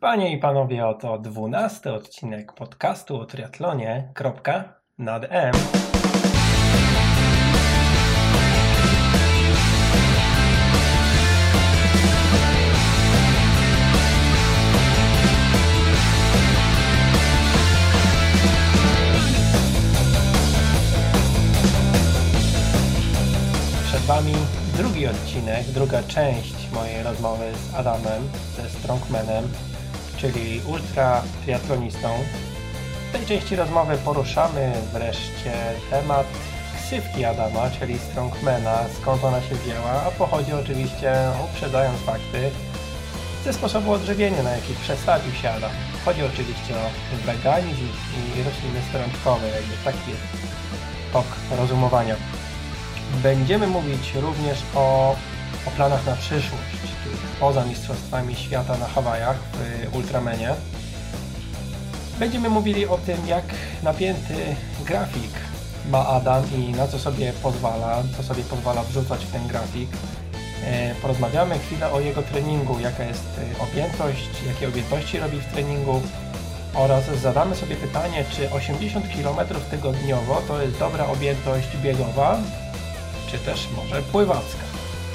[0.00, 4.12] Panie i panowie, oto dwunasty odcinek podcastu o triatlonie.
[4.98, 5.52] Nad M.
[23.84, 24.32] Przed wami
[24.76, 28.22] drugi odcinek, druga część mojej rozmowy z Adamem,
[28.56, 29.44] ze Strongmanem,
[30.20, 32.08] czyli ultra triatlonistą.
[33.08, 35.52] W tej części rozmowy poruszamy wreszcie
[35.90, 36.26] temat
[36.76, 41.12] ksywki Adama, czyli Strongmana, skąd ona się wzięła, a pochodzi oczywiście,
[41.44, 42.50] uprzedzając fakty,
[43.44, 45.70] ze sposobu odżywienia, na jaki przestawił się Adam.
[46.04, 46.86] Chodzi oczywiście o
[47.26, 47.88] weganizm
[48.36, 50.22] i rośliny strączkowe, jakby taki jest
[51.12, 51.26] tok
[51.58, 52.16] rozumowania.
[53.22, 55.16] Będziemy mówić również o,
[55.66, 56.87] o planach na przyszłość,
[57.40, 59.36] poza Mistrzostwami Świata na Hawajach
[59.90, 60.54] w Ultramenie.
[62.18, 63.44] Będziemy mówili o tym, jak
[63.82, 64.34] napięty
[64.84, 65.30] grafik
[65.90, 69.88] ma Adam i na co sobie pozwala, co sobie pozwala wrzucać w ten grafik.
[70.64, 76.02] E, Porozmawiamy chwilę o jego treningu, jaka jest e, objętość, jakie objętości robi w treningu
[76.74, 82.38] oraz zadamy sobie pytanie, czy 80 km tygodniowo to jest dobra objętość biegowa,
[83.30, 84.67] czy też może pływacka.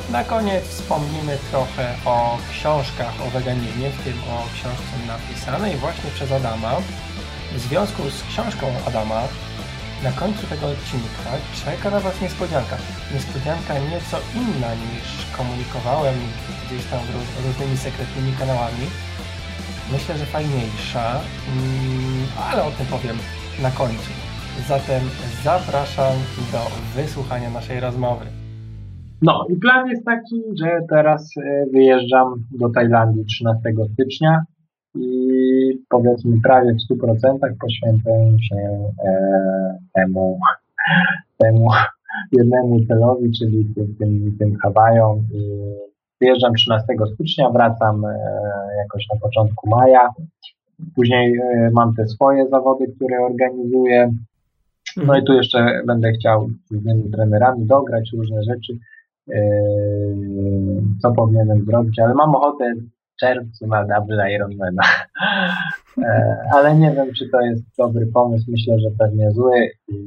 [0.09, 6.31] Na koniec wspomnimy trochę o książkach o weganizmie, w tym o książce napisanej właśnie przez
[6.31, 6.75] Adama.
[7.55, 9.21] W związku z książką Adama
[10.03, 11.31] na końcu tego odcinka
[11.65, 12.77] czeka na Was niespodzianka.
[13.13, 16.15] Niespodzianka nieco inna niż komunikowałem
[16.65, 18.85] gdzieś tam róż- różnymi sekretnymi kanałami.
[19.91, 23.17] Myślę, że fajniejsza, mm, ale o tym powiem
[23.59, 24.09] na końcu.
[24.67, 25.09] Zatem
[25.43, 26.13] zapraszam
[26.51, 28.42] do wysłuchania naszej rozmowy.
[29.23, 33.61] No i plan jest taki, że teraz e, wyjeżdżam do Tajlandii 13
[33.93, 34.43] stycznia
[34.95, 35.07] i
[35.89, 38.55] powiedzmy prawie w 100% poświęcę się
[39.05, 40.39] e, temu,
[41.43, 41.67] temu
[42.31, 45.25] jednemu celowi, czyli tym, tym, tym Hawajom.
[45.33, 45.59] I
[46.21, 48.17] wyjeżdżam 13 stycznia, wracam e,
[48.77, 50.09] jakoś na początku maja.
[50.95, 54.11] Później e, mam te swoje zawody, które organizuję.
[54.97, 58.77] No i tu jeszcze będę chciał z innymi trenerami dograć różne rzeczy,
[61.01, 64.83] co powinienem zrobić, ale mam ochotę w czerwcu na double Ironmana.
[65.97, 68.45] E, ale nie wiem, czy to jest dobry pomysł.
[68.51, 69.97] Myślę, że pewnie zły, yy,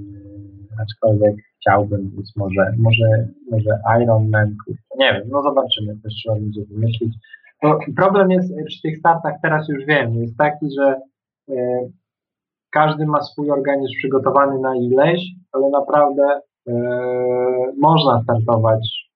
[0.83, 4.55] aczkolwiek chciałbym, więc może, może, może Ironman,
[4.99, 7.15] nie wiem, no zobaczymy, też trzeba będzie wymyślić.
[7.63, 11.01] Bo problem jest przy tych startach, teraz już wiem, jest taki, że
[11.49, 11.91] yy,
[12.71, 15.21] każdy ma swój organizm przygotowany na ileś,
[15.53, 16.41] ale naprawdę e,
[17.79, 19.07] można startować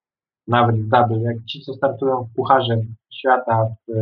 [0.48, 1.22] nawet w double.
[1.22, 2.76] Jak ci, co startują w Pucharze
[3.12, 3.92] Świata w,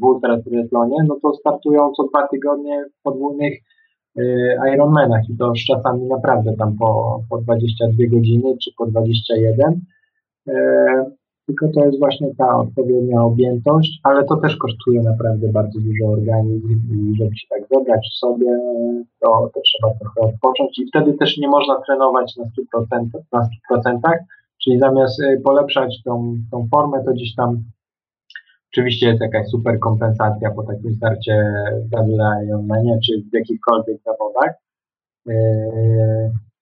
[0.00, 3.58] w Ultra Triathlonie, no to startują co dwa tygodnie w podwójnych
[4.18, 9.80] e, Ironmanach i to z czasami naprawdę tam po, po 22 godziny czy po 21.
[11.46, 16.68] Tylko to jest właśnie ta odpowiednia objętość, ale to też kosztuje naprawdę bardzo dużo organizm
[16.68, 18.46] i żeby się tak zebrać w sobie,
[19.20, 20.78] to, to trzeba trochę odpocząć.
[20.78, 23.98] I wtedy też nie można trenować na 100%, na 100%
[24.64, 27.64] czyli zamiast y, polepszać tą, tą formę, to gdzieś tam
[28.72, 31.44] oczywiście jest jakaś super kompensacja po takim starcie
[31.92, 34.54] w Ironmanie czy w jakichkolwiek zawodach,
[35.26, 35.34] yy,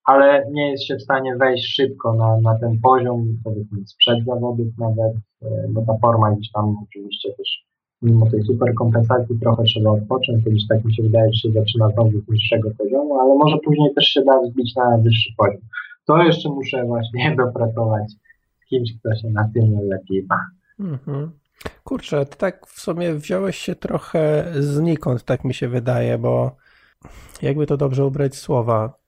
[0.05, 4.67] ale nie jest się w stanie wejść szybko na, na ten poziom, powiedzmy sprzed zawodów
[4.79, 7.65] nawet, e, bo ta forma gdzieś tam oczywiście też
[8.03, 11.53] mimo tej super kompensacji trochę trzeba odpocząć, to gdzieś tak mi się wydaje, że się
[11.53, 15.61] zaczyna znowu z niższego poziomu, ale może później też się da wzbić na wyższy poziom.
[16.07, 18.13] To jeszcze muszę właśnie dopracować
[18.69, 20.47] kimś, kto się na tym lepiej ma.
[20.81, 21.31] Mhm.
[21.85, 26.57] Kurczę, ty tak w sumie wziąłeś się trochę znikąd, tak mi się wydaje, bo
[27.43, 29.02] jakby to dobrze ubrać słowa,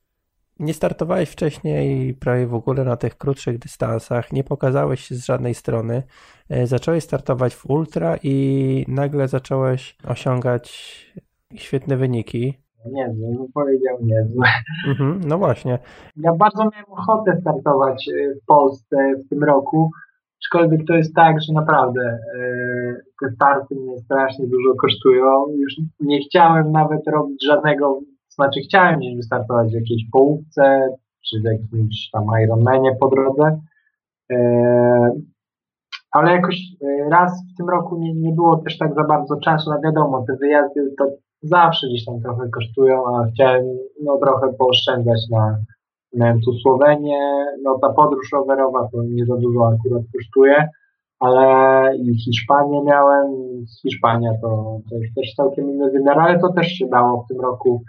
[0.58, 5.54] nie startowałeś wcześniej prawie w ogóle na tych krótszych dystansach, nie pokazałeś się z żadnej
[5.54, 6.02] strony.
[6.50, 10.66] E, zacząłeś startować w ultra i nagle zacząłeś osiągać
[11.54, 12.54] świetne wyniki.
[12.92, 14.46] Niezłe, bym powiedział niezłe.
[14.88, 15.78] Mhm, no właśnie.
[16.16, 18.96] Ja bardzo miałem ochotę startować e, w Polsce
[19.26, 19.90] w tym roku,
[20.44, 22.20] aczkolwiek to jest tak, że naprawdę e,
[23.20, 25.46] te starty mnie strasznie dużo kosztują.
[25.56, 28.00] Już nie chciałem nawet robić żadnego
[28.34, 30.88] znaczy chciałem gdzieś wystartować w jakiejś połówce,
[31.30, 33.60] czy w jakimś tam Ironmanie po drodze,
[34.32, 35.10] e,
[36.10, 39.70] ale jakoś e, raz w tym roku nie, nie było też tak za bardzo czasu,
[39.70, 41.04] no wiadomo, te wyjazdy to
[41.42, 43.64] zawsze gdzieś tam trochę kosztują, a chciałem
[44.02, 45.58] no trochę pooszczędzać na,
[46.14, 50.68] miałem tu Słowenię, no ta podróż rowerowa to nie za dużo akurat kosztuje,
[51.20, 53.26] ale i Hiszpanię miałem,
[53.82, 57.40] Hiszpania to, to jest też całkiem inny wymiar, ale to też się dało w tym
[57.40, 57.82] roku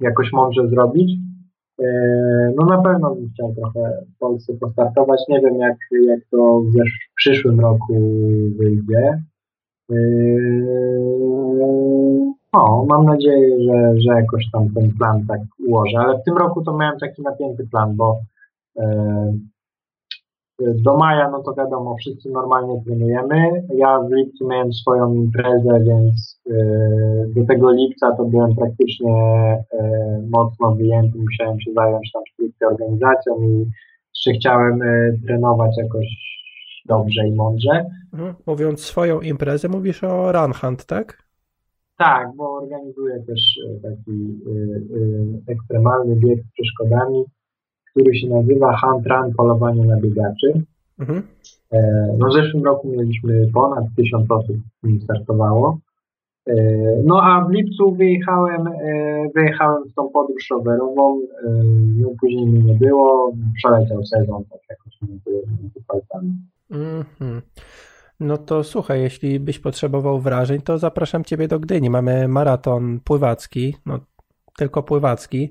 [0.00, 1.18] jakoś mądrze zrobić.
[1.80, 1.86] E,
[2.56, 5.20] no na pewno bym chciał trochę w Polsce postartować.
[5.28, 7.94] Nie wiem jak, jak to w przyszłym roku
[8.58, 9.22] wyjdzie.
[9.90, 9.94] E,
[12.52, 16.64] no, mam nadzieję, że, że jakoś tam ten plan tak ułożę, ale w tym roku
[16.64, 18.20] to miałem taki napięty plan, bo
[18.78, 19.32] e,
[20.58, 23.66] do maja, no to wiadomo, wszyscy normalnie trenujemy.
[23.74, 29.12] Ja w lipcu miałem swoją imprezę, więc yy, do tego lipca to byłem praktycznie
[29.72, 33.66] yy, mocno wyjęty, musiałem się zająć tam stricte organizacją i
[34.14, 36.06] jeszcze chciałem yy, trenować jakoś
[36.86, 37.86] dobrze i mądrze.
[38.12, 38.34] Mhm.
[38.46, 41.22] Mówiąc swoją imprezę, mówisz o Run Hunt, tak?
[41.98, 43.40] Tak, bo organizuję też
[43.82, 44.38] taki
[45.48, 47.24] ekstremalny bieg z przeszkodami
[47.98, 50.62] który się nazywa Hunt Run Polowanie na biegaczy.
[50.98, 51.22] Mhm.
[51.72, 55.78] E, no w zeszłym roku mieliśmy ponad tysiąc osób, którzy startowało.
[56.46, 56.54] E,
[57.04, 61.20] no a w lipcu wyjechałem, e, wyjechałem w tą podróż rowerową,
[62.00, 66.32] no później mnie nie było, przeleciał sezon, tak jakoś między, palcami.
[66.70, 67.42] Mhm.
[68.20, 71.90] No to słuchaj, jeśli byś potrzebował wrażeń, to zapraszam Ciebie do Gdyni.
[71.90, 73.98] Mamy maraton pływacki, no
[74.56, 75.50] tylko pływacki.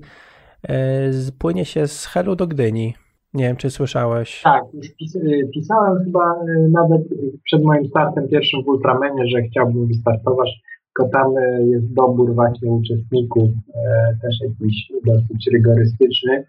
[0.62, 2.94] E, płynie się z Helu do Gdyni.
[3.34, 4.40] Nie wiem, czy słyszałeś.
[4.44, 4.64] Tak,
[4.98, 7.02] pis y, pisałem chyba y, nawet
[7.44, 10.48] przed moim startem pierwszym w Ultramenie, że chciałbym wystartować,
[10.86, 16.44] tylko tam jest dobór właśnie uczestników, e, też jakiś dosyć rygorystyczny.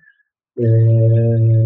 [0.60, 0.66] E,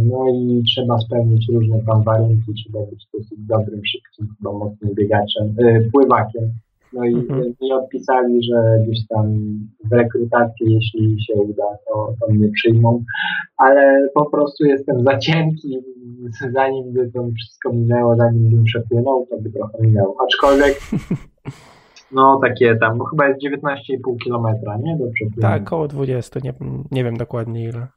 [0.04, 5.56] no i trzeba spełnić różne tam warunki, trzeba być dosyć dobrym, szybkim, chyba mocnym biegaczem,
[5.92, 6.54] pływakiem.
[6.94, 7.54] No i mhm.
[7.62, 9.34] mi odpisali, że gdzieś tam
[9.92, 13.04] w rekrutacji, jeśli się uda, to, to mnie przyjmą,
[13.58, 15.80] ale po prostu jestem za cienki,
[16.54, 20.16] zanim by to wszystko minęło, zanim bym przepłynął, to by trochę minęło.
[20.24, 20.80] Aczkolwiek
[22.16, 24.98] no takie tam, bo chyba jest 19,5 kilometra, nie?
[24.98, 25.42] Do przepłynięcia.
[25.42, 26.54] Tak, około 20, nie,
[26.92, 27.88] nie wiem dokładnie ile.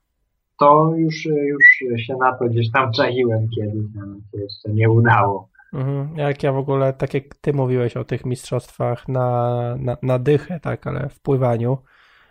[0.58, 1.64] To już, już
[2.06, 5.48] się na to gdzieś tam czaiłem kiedyś, ale to jeszcze nie udało.
[5.76, 6.16] Mhm.
[6.16, 10.60] Jak ja w ogóle, tak jak ty mówiłeś o tych mistrzostwach na, na, na dychę,
[10.60, 11.78] tak, ale w pływaniu,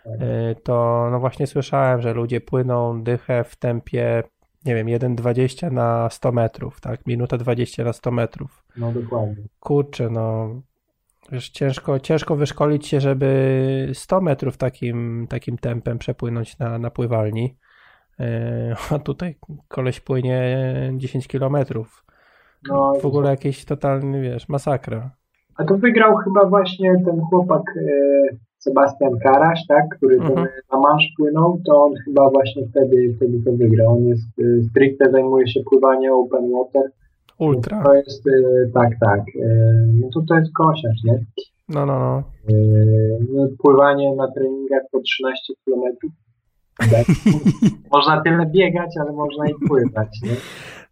[0.04, 0.14] tak.
[0.14, 4.22] y, to no właśnie słyszałem, że ludzie płyną dychę w tempie,
[4.64, 8.64] nie wiem, 1,20 na 100 metrów, tak, minuta 20 na 100 metrów.
[8.76, 9.44] No dokładnie.
[9.60, 10.48] Kurczę, no
[11.32, 17.56] wiesz, ciężko, ciężko wyszkolić się, żeby 100 metrów takim, takim tempem przepłynąć na, na pływalni,
[18.20, 18.24] y,
[18.94, 19.36] a tutaj
[19.68, 20.58] koleś płynie
[20.96, 22.05] 10 kilometrów
[22.68, 25.10] no, w ogóle jakieś totalny, wiesz, masakra.
[25.56, 30.48] A to wygrał chyba właśnie ten chłopak e, Sebastian Karaś, tak, który mhm.
[30.72, 33.96] na Mansz płynął, to on chyba właśnie wtedy, wtedy to wygrał.
[33.96, 36.90] On jest e, stricte zajmuje się pływaniem open water.
[37.38, 37.82] Ultra.
[37.82, 38.32] To jest, e,
[38.74, 39.20] tak, tak.
[40.00, 41.18] No to to jest kosiarz, nie?
[41.68, 42.22] No, no, no.
[43.34, 46.12] no pływanie na treningach po 13 kilometrów.
[46.78, 47.06] Tak?
[47.92, 50.36] można tyle biegać, ale można i pływać, nie?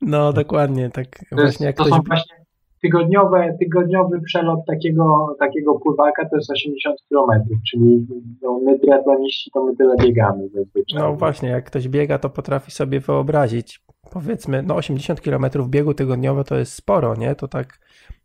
[0.07, 1.97] No dokładnie, tak to właśnie jak to ktoś...
[1.97, 2.45] są właśnie
[2.85, 8.07] tygodniowe, tygodniowy przelot takiego, takiego pływaka to jest 80 km, czyli
[8.43, 11.01] no, my triatloniści to my tyle biegamy zazwyczaj.
[11.01, 13.81] No właśnie, jak ktoś biega, to potrafi sobie wyobrazić,
[14.11, 17.35] powiedzmy, no 80 km biegu tygodniowo to jest sporo, nie?
[17.35, 17.79] To tak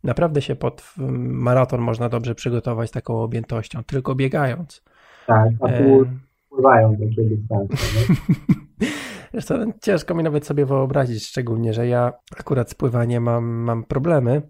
[0.04, 4.82] naprawdę się pod maraton można dobrze przygotować taką objętością, tylko biegając.
[5.26, 6.04] Tak, a tu e...
[6.50, 7.76] pływają takie dystanse.
[9.32, 14.42] Zresztą ciężko mi nawet sobie wyobrazić, szczególnie, że ja akurat z pływaniem mam, mam problemy.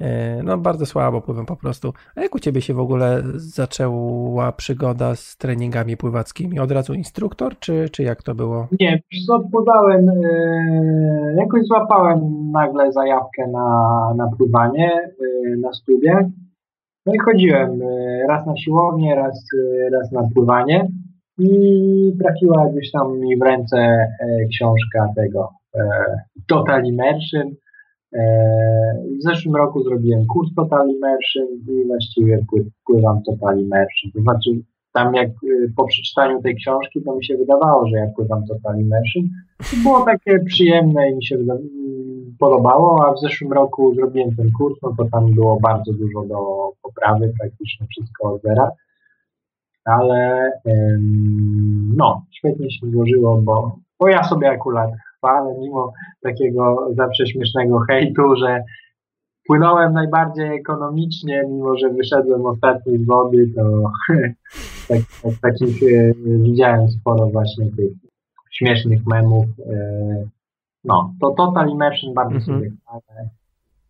[0.00, 1.92] E, no, bardzo słabo pływam po prostu.
[2.16, 6.58] A jak u ciebie się w ogóle zaczęła przygoda z treningami pływackimi?
[6.58, 8.68] Od razu instruktor, czy, czy jak to było?
[8.80, 9.00] Nie,
[9.52, 16.24] pływałem, e, jakoś złapałem nagle zajawkę na, na pływanie e, na studiach.
[17.06, 17.80] No i chodziłem
[18.28, 19.46] raz na siłownię, raz,
[19.92, 20.88] raz na pływanie
[21.38, 24.08] i trafiła gdzieś tam mi w ręce e,
[24.52, 25.82] książka tego e,
[26.46, 27.54] Total Immersion.
[28.12, 28.22] E,
[29.18, 32.44] w zeszłym roku zrobiłem kurs Total Immersion i właściwie
[32.86, 34.12] pływam Total Immersion.
[34.14, 34.50] To znaczy
[34.92, 35.30] tam jak
[35.76, 39.24] po przeczytaniu tej książki to mi się wydawało, że ja pływam Total Immersion.
[39.82, 41.38] Było takie przyjemne i mi się
[42.38, 46.36] podobało, a w zeszłym roku zrobiłem ten kurs, no to tam było bardzo dużo do
[46.82, 48.70] poprawy, praktycznie wszystko od zera
[49.88, 50.50] ale
[51.96, 55.92] no, świetnie się złożyło, bo, bo ja sobie akurat chwalę, mimo
[56.22, 58.64] takiego zawsze śmiesznego hejtu, że
[59.46, 63.62] płynąłem najbardziej ekonomicznie, mimo że wyszedłem ostatni z wody, to
[64.88, 67.92] tak, tak, takich e, widziałem sporo właśnie tych
[68.50, 69.46] śmiesznych memów.
[69.70, 70.28] E,
[70.84, 72.58] no, to Total Immersion bardzo mhm.
[72.58, 73.28] sobie chwalę.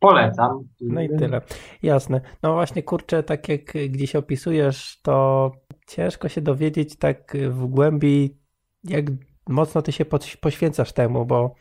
[0.00, 0.64] polecam.
[0.80, 1.40] No i tyle.
[1.82, 2.20] Jasne.
[2.42, 5.50] No właśnie, kurczę, tak jak gdzieś opisujesz, to
[5.88, 8.36] ciężko się dowiedzieć tak w głębi,
[8.84, 9.04] jak
[9.48, 10.04] mocno ty się
[10.40, 11.54] poświęcasz temu, bo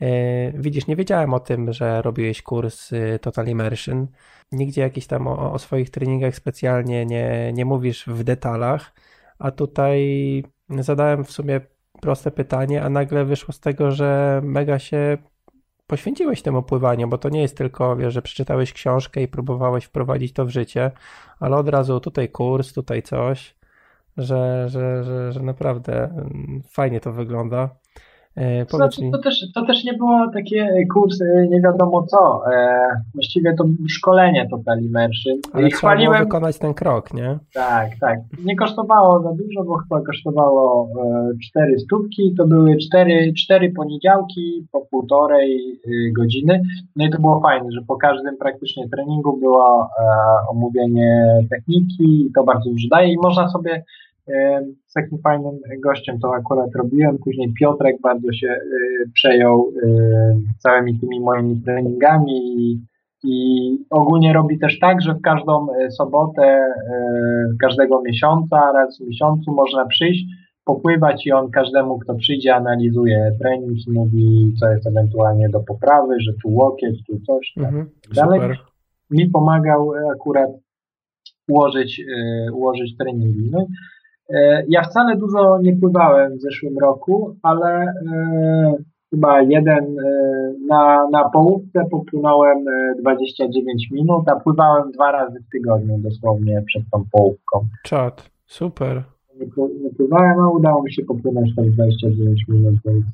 [0.00, 0.08] yy,
[0.54, 4.06] widzisz, nie wiedziałem o tym, że robiłeś kurs y, Total Immersion.
[4.52, 8.92] Nigdzie jakiś tam o, o swoich treningach specjalnie nie, nie mówisz w detalach,
[9.38, 11.60] a tutaj zadałem w sumie
[12.00, 15.18] proste pytanie, a nagle wyszło z tego, że mega się
[15.86, 20.32] poświęciłeś temu pływaniu, bo to nie jest tylko, wiesz, że przeczytałeś książkę i próbowałeś wprowadzić
[20.32, 20.90] to w życie,
[21.40, 23.59] ale od razu tutaj kurs, tutaj coś,
[24.16, 27.70] że, że, że, że naprawdę mm, fajnie to wygląda.
[28.36, 32.52] E, to, znaczy, to, też, to też nie było takie kursy, nie wiadomo co.
[32.52, 35.38] E, właściwie to szkolenie Total Immersion.
[35.52, 36.24] Ale I chwaliłem...
[36.24, 37.38] wykonać ten krok, nie?
[37.54, 38.18] Tak, tak.
[38.44, 40.88] Nie kosztowało za dużo, bo chyba kosztowało
[41.32, 42.34] e, 4 stówki.
[42.38, 46.62] To były 4, 4 poniedziałki po półtorej e, godziny.
[46.96, 50.04] No i to było fajne, że po każdym praktycznie treningu było e,
[50.50, 53.84] omówienie techniki i to bardzo dużo daje i można sobie
[54.86, 57.18] z takim fajnym gościem to akurat robiłem.
[57.18, 62.80] Później Piotrek bardzo się y, przejął y, całymi tymi moimi treningami i,
[63.24, 66.72] i ogólnie robi też tak, że w każdą y, sobotę
[67.60, 70.24] każdego miesiąca, raz w miesiącu można przyjść,
[70.64, 76.20] popływać i on każdemu, kto przyjdzie, analizuje trening i mówi, co jest ewentualnie do poprawy,
[76.20, 78.40] że tu łokieć, tu coś, tak mhm, dalej.
[79.10, 80.50] Mi pomagał akurat
[81.48, 82.02] ułożyć,
[82.52, 83.50] ułożyć treningi.
[83.52, 83.66] No, E,
[84.68, 88.74] ja wcale dużo nie pływałem w zeszłym roku, ale e,
[89.10, 92.58] chyba jeden e, na, na połówce popłynąłem
[93.00, 97.66] 29 minut, a pływałem dwa razy w tygodniu dosłownie przed tą połówką.
[97.84, 99.02] Czad, super.
[99.82, 103.04] Nie, pływałem, a udało mi się popłynąć tak 29 minut, więc...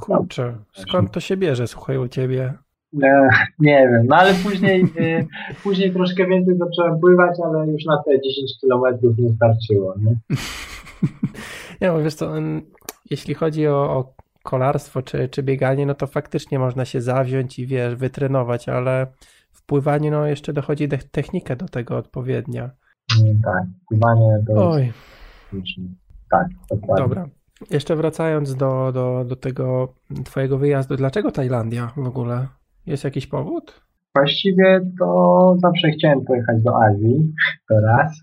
[0.00, 2.54] Kurczę, skąd to się bierze, słuchaj, u ciebie?
[3.02, 3.28] E,
[3.58, 5.24] nie wiem, no ale później, e,
[5.62, 9.94] później troszkę więcej zacząłem pływać, ale już na te 10 kilometrów nie starczyło.
[9.98, 10.16] Nie,
[11.80, 12.32] nie no wiesz co,
[13.10, 17.66] jeśli chodzi o, o kolarstwo czy, czy bieganie, no to faktycznie można się zawziąć i
[17.66, 19.06] wiesz, wytrenować, ale
[19.52, 22.70] w pływaniu no jeszcze dochodzi technika do tego odpowiednia.
[23.44, 24.92] Tak, pływanie to Oj.
[25.52, 25.66] jest...
[26.30, 27.04] Tak, dokładnie.
[27.04, 27.28] Dobra.
[27.70, 29.94] Jeszcze wracając do, do, do tego
[30.24, 32.46] twojego wyjazdu, dlaczego Tajlandia w ogóle?
[32.90, 33.80] Jest jakiś powód?
[34.14, 37.32] Właściwie to zawsze chciałem pojechać do Azji,
[37.68, 38.22] to raz.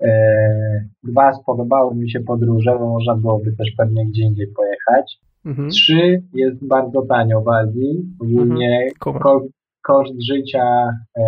[0.00, 5.18] E, dwa, spodobały mi się podróże, bo można byłoby też pewnie gdzie indziej pojechać.
[5.44, 5.70] Mhm.
[5.70, 8.16] Trzy, jest bardzo tanio w Azji.
[8.20, 9.22] Ogólnie mhm.
[9.22, 9.42] ko
[9.82, 11.24] koszt życia e,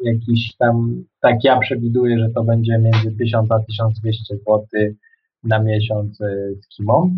[0.00, 4.66] jakiś tam, tak ja przewiduję, że to będzie między 1000 a 1200 zł
[5.44, 6.18] na miesiąc
[6.60, 7.10] z kimą.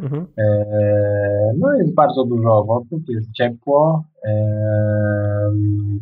[0.00, 0.26] Mhm.
[0.38, 4.32] E, no jest bardzo dużo owoców, jest ciepło e,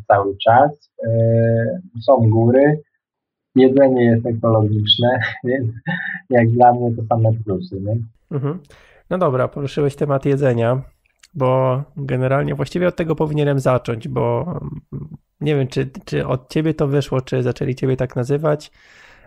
[0.08, 2.80] cały czas, e, są góry,
[3.56, 5.72] jedzenie jest ekologiczne, więc
[6.30, 7.80] jak dla mnie to same plusy.
[7.80, 7.96] Nie?
[8.30, 8.58] Mhm.
[9.10, 10.82] No dobra, poruszyłeś temat jedzenia,
[11.34, 14.54] bo generalnie właściwie od tego powinienem zacząć, bo
[15.40, 18.70] nie wiem, czy, czy od ciebie to wyszło, czy zaczęli ciebie tak nazywać.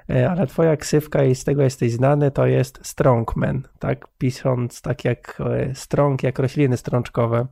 [0.09, 4.07] E, ale twoja ksywka i z tego jesteś znany, to jest strongman, tak?
[4.17, 7.47] Pisząc tak jak e, strong, jak rośliny strączkowe.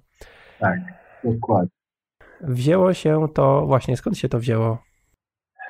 [0.60, 0.80] Tak,
[1.24, 1.70] dokładnie.
[2.42, 4.78] Wzięło się to, właśnie skąd się to wzięło?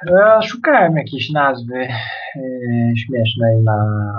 [0.05, 1.87] Ja szukałem jakiejś nazwy
[2.97, 4.11] śmiesznej na,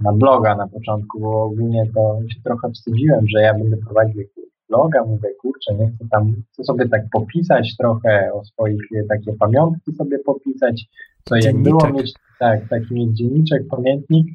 [0.00, 4.22] na bloga na początku, bo ogólnie to się trochę wstydziłem, że ja będę prowadził
[4.68, 9.92] bloga, mówię, kurczę, nie chcę tam, chcę sobie tak popisać trochę o swoich, takie pamiątki
[9.92, 10.84] sobie popisać,
[11.24, 14.26] co jak było mieć, tak, taki mieć dzienniczek, pamiętnik,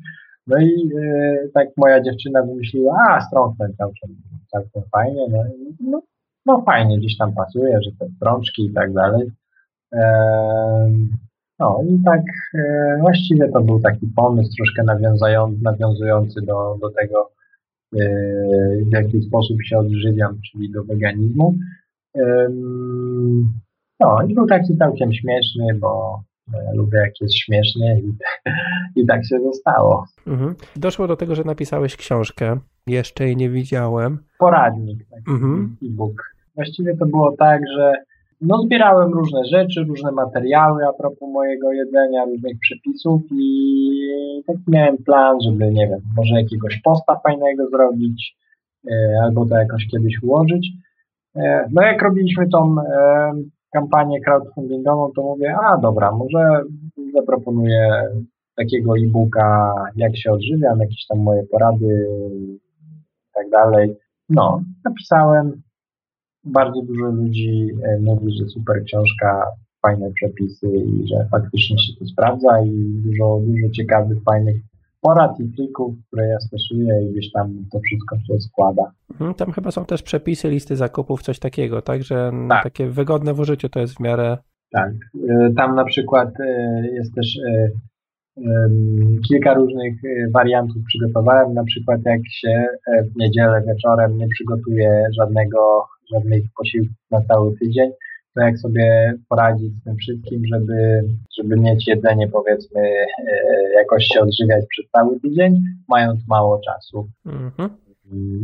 [0.47, 4.09] no i e, tak moja dziewczyna wymyśliła, a strączek całkiem,
[4.51, 5.43] całkiem fajnie, no,
[5.79, 6.01] no,
[6.45, 9.31] no fajnie, gdzieś tam pasuje, że te strączki i tak dalej.
[11.59, 12.21] No i tak
[12.55, 17.31] e, właściwie to był taki pomysł troszkę nawiązujący, nawiązujący do, do tego,
[17.95, 18.05] e,
[18.89, 21.55] w jaki sposób się odżywiam, czyli do weganizmu.
[23.99, 26.21] No i był taki całkiem śmieszny, bo
[26.73, 28.13] lubię jak jest śmiesznie i,
[29.01, 30.05] i tak się zostało.
[30.27, 30.55] Mhm.
[30.75, 32.59] Doszło do tego, że napisałeś książkę.
[32.87, 34.19] Jeszcze jej nie widziałem.
[34.39, 35.77] Poradnik, taki mhm.
[35.83, 36.23] e-book.
[36.55, 37.93] Właściwie to było tak, że
[38.41, 44.97] no zbierałem różne rzeczy, różne materiały a propos mojego jedzenia, różnych przepisów i taki miałem
[44.97, 48.37] plan, żeby, nie wiem, może jakiegoś posta fajnego zrobić,
[48.91, 50.69] e, albo to jakoś kiedyś ułożyć.
[51.35, 53.33] E, no jak robiliśmy tą e,
[53.77, 56.61] kampanię crowdfundingową, to mówię, a dobra, może
[57.13, 58.03] zaproponuję
[58.55, 62.59] takiego e-booka, jak się odżywiam, jakieś tam moje porady i
[63.33, 63.95] tak dalej.
[64.29, 65.61] No, napisałem,
[66.43, 69.45] bardzo dużo ludzi e, mówi, że super książka,
[69.81, 72.71] fajne przepisy i że faktycznie się to sprawdza i
[73.05, 74.55] dużo, dużo ciekawych, fajnych
[75.01, 78.91] porad i trików, które ja stosuję i gdzieś tam to wszystko się składa.
[79.11, 82.03] Mhm, tam chyba są też przepisy, listy zakupów, coś takiego, tak?
[82.03, 82.63] Że tak.
[82.63, 84.37] takie wygodne w użyciu to jest w miarę...
[84.71, 84.91] Tak.
[85.29, 86.29] E, tam na przykład
[86.93, 87.39] jest też
[89.29, 89.93] kilka różnych
[90.33, 91.53] wariantów przygotowałem.
[91.53, 97.91] Na przykład jak się w niedzielę wieczorem nie przygotuje żadnego, żadnych posiłków na cały tydzień,
[98.37, 101.03] to jak sobie poradzić z tym wszystkim, żeby,
[101.37, 103.05] żeby mieć jedzenie powiedzmy e,
[103.75, 107.09] jakoś się odżywiać przez cały tydzień, mając mało czasu.
[107.25, 107.69] Mhm.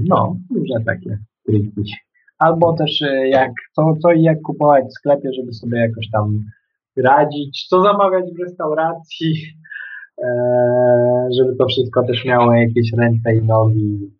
[0.07, 1.93] No, różne takie triki.
[2.39, 6.43] Albo też jak, co, co i jak kupować w sklepie, żeby sobie jakoś tam
[6.97, 9.33] radzić, co zamawiać w restauracji,
[10.21, 14.12] E, żeby to wszystko też miało jakieś ręce i nogi.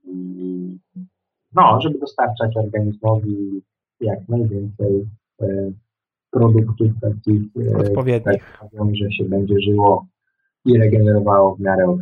[1.56, 3.62] No, żeby dostarczać organizmowi
[4.00, 5.06] jak najwięcej e,
[6.32, 7.42] produktów takich,
[7.74, 10.08] e, odpowiednich, tak, że się będzie żyło
[10.66, 12.02] i regenerowało w miarę ok.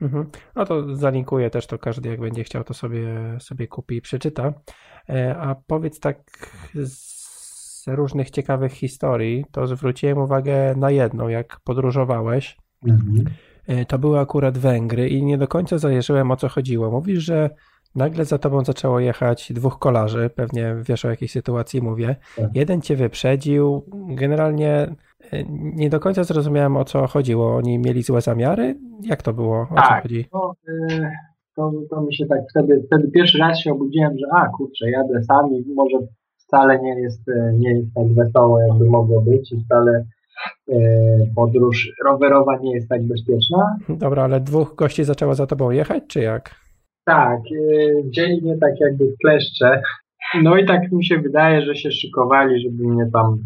[0.00, 0.26] Mhm.
[0.56, 3.06] No to zalinkuję też, to każdy jak będzie chciał, to sobie,
[3.40, 4.54] sobie kupi i przeczyta.
[5.36, 6.18] A powiedz tak
[6.74, 12.56] z różnych ciekawych historii, to zwróciłem uwagę na jedną, jak podróżowałeś,
[12.86, 13.24] Mhm.
[13.66, 16.90] E, to były akurat Węgry i nie do końca zajerzyłem o co chodziło.
[16.90, 17.50] Mówisz, że
[17.94, 22.16] nagle za tobą zaczęło jechać dwóch kolarzy, pewnie wiesz o jakiej sytuacji mówię.
[22.36, 22.46] Tak.
[22.54, 24.72] Jeden cię wyprzedził, generalnie
[25.32, 27.56] e, nie do końca zrozumiałem o co chodziło.
[27.56, 28.78] Oni mieli złe zamiary?
[29.02, 29.60] Jak to było?
[29.70, 30.24] O tak, co chodzi?
[30.32, 30.54] To,
[30.90, 31.10] e,
[31.56, 35.22] to, to mi się tak wtedy, wtedy pierwszy raz się obudziłem, że a kurczę, jadę
[35.22, 35.98] sam i może
[36.36, 37.20] wcale nie jest,
[37.52, 40.04] nie jest tak wesoło, jakby mogło być i wcale
[40.68, 40.76] E,
[41.36, 43.76] podróż rowerowa nie jest tak bezpieczna.
[43.88, 46.54] Dobra, ale dwóch gości zaczęło za tobą jechać, czy jak?
[47.10, 47.40] Tak,
[48.04, 49.82] wzięli e, mnie tak jakby w kleszcze.
[50.42, 53.38] No i tak mi się wydaje, że się szykowali, żeby mnie tam,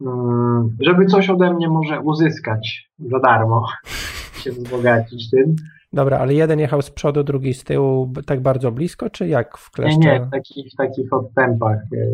[0.00, 3.66] mm, żeby coś ode mnie może uzyskać za darmo,
[4.42, 5.56] się wzbogacić tym.
[5.92, 9.70] Dobra, ale jeden jechał z przodu, drugi z tyłu, tak bardzo blisko, czy jak w
[9.70, 9.98] kleszcze?
[9.98, 12.06] Nie, nie, w takich, w takich odstępach e,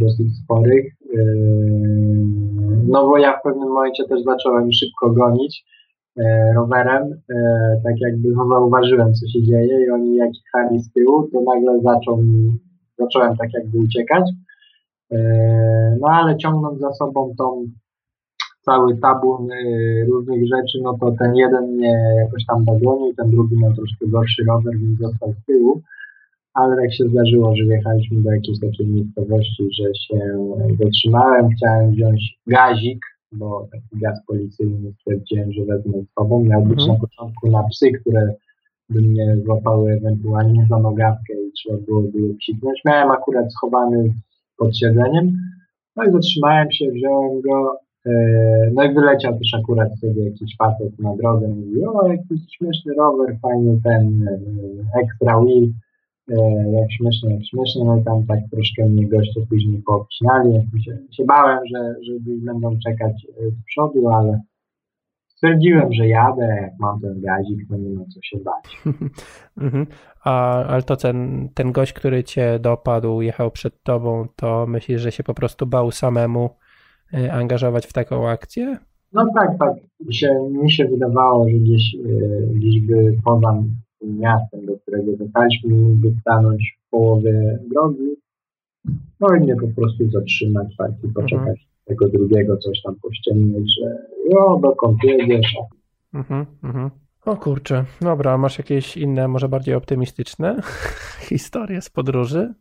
[0.00, 0.94] dosyć sporych.
[1.14, 1.22] E,
[2.88, 5.64] no bo ja w pewnym momencie też zacząłem szybko gonić
[6.54, 11.28] rowerem, e, tak jakby no, zauważyłem, co się dzieje i oni jak jechali z tyłu,
[11.32, 12.22] to nagle zaczął,
[12.98, 14.30] zacząłem tak jakby uciekać.
[15.12, 15.18] E,
[16.00, 17.64] no ale ciągnąc za sobą tą
[18.62, 19.48] cały tabun
[20.08, 24.44] różnych rzeczy, no to ten jeden mnie jakoś tam dogonił, ten drugi miał troszkę gorszy
[24.48, 25.82] rower, więc został z tyłu.
[26.54, 30.18] Ale jak się zdarzyło, że wjechaliśmy do jakiejś takiej miejscowości, że się
[30.84, 33.00] zatrzymałem, chciałem wziąć gazik,
[33.38, 36.44] bo taki gaz policyjny stwierdziłem, że wezmę z sobą.
[36.44, 36.88] Miał być mhm.
[36.88, 38.34] na początku na psy, które
[38.88, 42.80] by mnie złapały ewentualnie za nogawkę i trzeba było by psiknąć.
[42.84, 44.14] Miałem akurat schowany
[44.56, 45.36] pod siedzeniem,
[45.96, 50.98] no i zatrzymałem się, wziąłem go, E, no i wyleciał też akurat sobie jakiś facet
[50.98, 55.70] na drogę i mówi, o jakiś śmieszny rower, fajny ten e, extra wheel, e,
[56.72, 60.52] jak śmiesznie, jak śmiesznie, no i tam tak troszkę mnie goście później poobcinali,
[60.84, 62.12] się, się bałem, że, że
[62.44, 64.40] będą czekać z przodu, ale
[65.28, 68.82] stwierdziłem, że jadę, jak mam ten gazik, to nie ma co się bać.
[69.60, 69.86] Mhm.
[70.24, 75.12] A, ale to ten, ten gość, który cię dopadł, jechał przed tobą, to myślisz, że
[75.12, 76.50] się po prostu bał samemu
[77.14, 78.78] E, angażować w taką akcję?
[79.12, 79.74] No tak, tak.
[80.06, 83.62] Mi się, mi się wydawało, że gdzieś, e, gdzieś by poza
[84.06, 88.16] miastem, do którego jechaliśmy, mógłby stanąć w połowie drogi,
[89.20, 91.56] no i mnie po prostu zatrzymać tak i poczekać mhm.
[91.84, 93.98] tego drugiego, coś tam pościemnieć, że
[94.30, 95.54] no dokąd jedziesz.
[96.14, 96.90] Mhm, mhm.
[97.26, 100.56] O kurczę, dobra, masz jakieś inne, może bardziej optymistyczne
[101.30, 102.54] historie z podróży?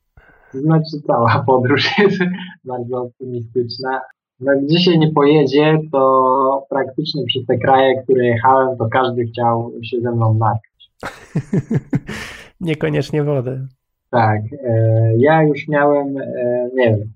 [0.54, 2.20] Znaczy cała podróż jest
[2.66, 4.02] bardzo optymistyczna.
[4.40, 9.72] No, jak dzisiaj nie pojedzie, to praktycznie przez te kraje, które jechałem, to każdy chciał
[9.84, 10.73] się ze mną napić.
[12.62, 13.68] Niekoniecznie wodę.
[14.10, 14.42] Tak.
[14.66, 17.13] E, ja już miałem, e, nie wiem,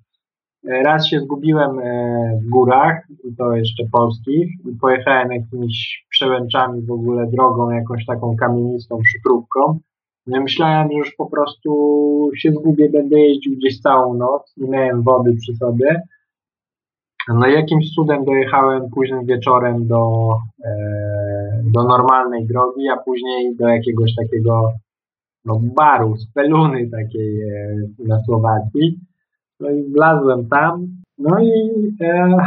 [0.83, 6.91] raz się zgubiłem e, w górach, i to jeszcze polskich, i pojechałem jakimiś przełęczami w
[6.91, 9.79] ogóle drogą, jakąś taką kamienistą przykrówką.
[10.27, 11.71] No myślałem, że już po prostu
[12.35, 16.01] się zgubię, będę jeździł gdzieś całą noc, nie miałem wody przy sobie
[17.27, 20.29] no jakimś cudem dojechałem późnym wieczorem do,
[21.71, 24.73] do normalnej drogi, a później do jakiegoś takiego
[25.45, 28.99] no, baru, speluny takiej e, na Słowacji.
[29.59, 31.51] No i wlazłem tam, no i
[32.01, 32.37] e,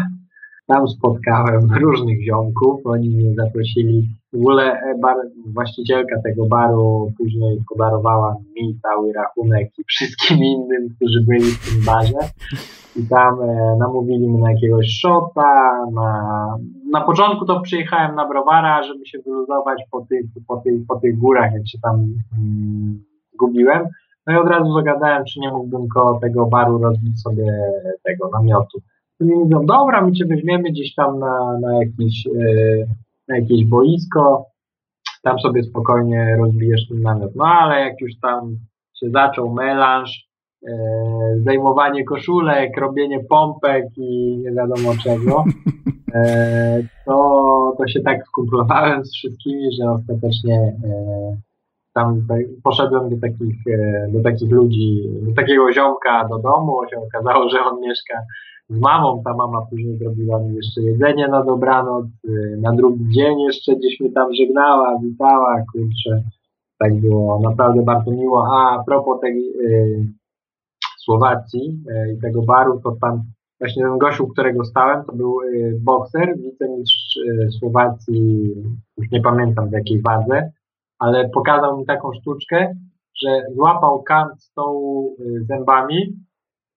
[0.71, 4.09] tam spotkałem różnych ziomków, oni mnie zaprosili.
[4.33, 10.89] W ogóle e, bar, właścicielka tego baru później podarowała mi cały rachunek i wszystkim innym,
[10.97, 12.19] którzy byli w tym barze.
[12.97, 15.87] I tam e, namówili mnie na jakiegoś shota.
[15.93, 16.59] Na,
[16.93, 21.19] na początku to przyjechałem na browara, żeby się wyluzować po tych, po tych, po tych
[21.19, 21.95] górach, jak się tam
[22.39, 23.03] mm,
[23.39, 23.89] gubiłem.
[24.27, 27.45] No i od razu zagadałem, czy nie mógłbym koło tego baru rozbić sobie
[28.05, 28.79] tego namiotu.
[29.21, 32.87] Mi mówią, dobra, my cię weźmiemy gdzieś tam na, na, jakiś, e,
[33.29, 34.47] na jakieś boisko,
[35.23, 37.31] tam sobie spokojnie rozbijesz ten namiot.
[37.37, 38.57] No ale jak już tam
[39.01, 40.29] się zaczął melanż,
[40.69, 40.73] e,
[41.45, 45.45] zajmowanie koszulek, robienie pompek i nie wiadomo czego,
[46.15, 51.37] e, to, to się tak skumplowałem z wszystkimi, że ostatecznie e,
[51.95, 52.27] tam
[52.65, 53.57] poszedłem do takich,
[54.09, 58.23] do takich ludzi, do takiego ziomka do domu, się okazało, że on mieszka
[58.71, 63.41] z mamą, ta mama później zrobiła mi jeszcze jedzenie na dobranoc, e, na drugi dzień
[63.41, 66.23] jeszcze gdzieś mnie tam żegnała, witała, kurczę,
[66.79, 68.47] tak było naprawdę bardzo miło.
[68.47, 70.07] A, a propos tej y,
[70.99, 73.23] Słowacji y, i tego baru, to tam
[73.61, 77.19] właśnie ten gościu, którego stałem, to był y, bokser, wicemistrz
[77.59, 78.55] Słowacji,
[78.99, 80.51] już nie pamiętam w jakiej wadze,
[80.99, 82.75] ale pokazał mi taką sztuczkę,
[83.23, 86.17] że złapał kant stołu y, zębami,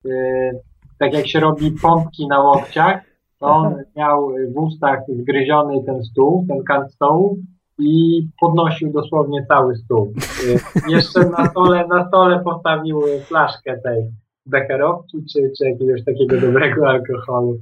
[0.05, 0.59] y,
[1.03, 3.01] tak jak się robi pompki na łokciach,
[3.39, 7.37] to on miał w ustach zgryziony ten stół, ten kant stołu
[7.79, 10.13] i podnosił dosłownie cały stół.
[10.43, 14.03] Y, jeszcze na stole, na stole postawił flaszkę tej
[14.45, 17.57] becherowki, czy, czy jakiegoś takiego dobrego alkoholu.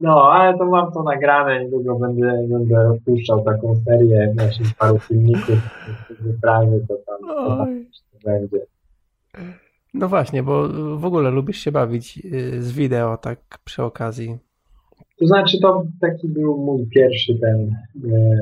[0.00, 5.58] No, ale to mam to nagrane, niedługo będę, będę rozpuszczał taką serię właśnie paru filmików
[6.20, 7.84] wyprawy, to tam, to tam
[8.24, 8.66] będzie.
[9.94, 14.38] No właśnie, bo w ogóle lubisz się bawić y, z wideo tak przy okazji.
[15.18, 17.76] To znaczy to taki był mój pierwszy ten
[18.12, 18.38] e,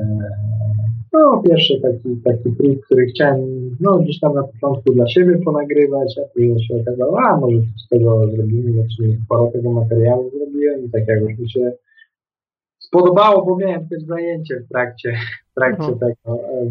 [1.13, 6.15] no pierwszy taki, taki trik, który chciałem no gdzieś tam na początku dla siebie ponagrywać,
[6.17, 10.89] a później się okazało, a może z tego zrobimy, znaczy sporo tego materiału zrobiłem i
[10.89, 11.71] tak jakoś mi się
[12.79, 15.13] spodobało, bo miałem też zajęcie w trakcie,
[15.51, 15.99] w trakcie mhm.
[15.99, 16.65] tego e,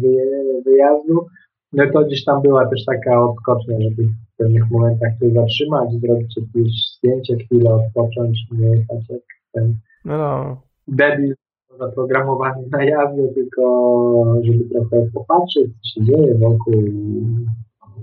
[0.65, 1.25] wyjazdu.
[1.73, 6.37] No to gdzieś tam była też taka odskocznia, żeby w pewnych momentach się zatrzymać, zrobić
[6.37, 10.61] jakieś zdjęcie, chwilę odpocząć, nie jechać jak ten no, no.
[10.87, 11.35] debil
[11.79, 16.83] zaprogramowany na jazdę, tylko żeby trochę popatrzeć, co się dzieje wokół.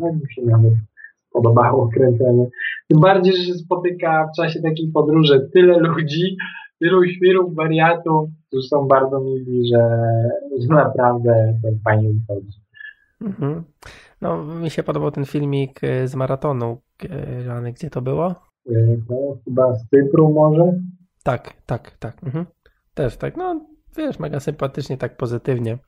[0.01, 0.73] No, mi się nawet
[1.33, 2.47] podobało kręcenie.
[2.89, 6.37] Tym bardziej, że się spotyka w czasie takiej podróży tyle ludzi,
[6.81, 9.89] tylu świrów, wariatów, którzy są bardzo mili, że,
[10.61, 12.68] że naprawdę to fajnie wychodzi.
[13.21, 13.65] Mhm.
[14.21, 16.81] No, mi się podobał ten filmik z maratonu.
[17.47, 18.35] Rany, gdzie to było?
[19.09, 20.73] No, chyba z Cypru może?
[21.23, 22.25] Tak, tak, tak.
[22.25, 22.47] Mhm.
[22.95, 23.61] Też tak, no
[23.97, 25.79] wiesz, mega sympatycznie, tak pozytywnie.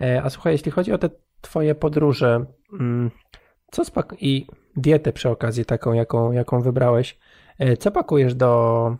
[0.00, 1.10] E, a słuchaj, jeśli chodzi o te
[1.40, 2.44] twoje podróże,
[2.80, 3.10] mm,
[3.70, 7.18] co spak i dietę przy okazji taką, jaką, jaką wybrałeś,
[7.58, 8.96] e, co pakujesz do,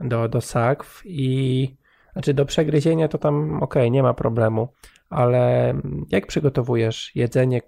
[0.00, 1.76] do, do sakw i
[2.12, 4.68] znaczy do przegryzienia to tam ok, nie ma problemu,
[5.12, 5.74] ale
[6.10, 7.60] jak przygotowujesz jedzenie,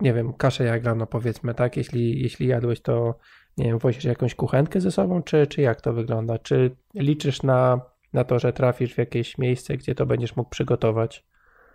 [0.00, 1.76] nie wiem, kaszę jaglano powiedzmy, tak?
[1.76, 3.14] Jeśli, jeśli jadłeś to,
[3.56, 6.38] nie wiem, wozisz jakąś kuchenkę ze sobą, czy, czy jak to wygląda?
[6.38, 7.80] Czy liczysz na,
[8.12, 11.24] na to, że trafisz w jakieś miejsce, gdzie to będziesz mógł przygotować?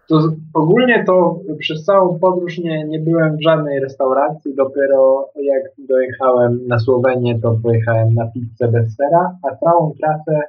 [0.10, 6.67] To ogólnie to przez całą podróż nie, nie byłem w żadnej restauracji, dopiero jak dojechałem
[6.67, 10.41] na Słowenię, to pojechałem na pizzę bez sera, a całą trasę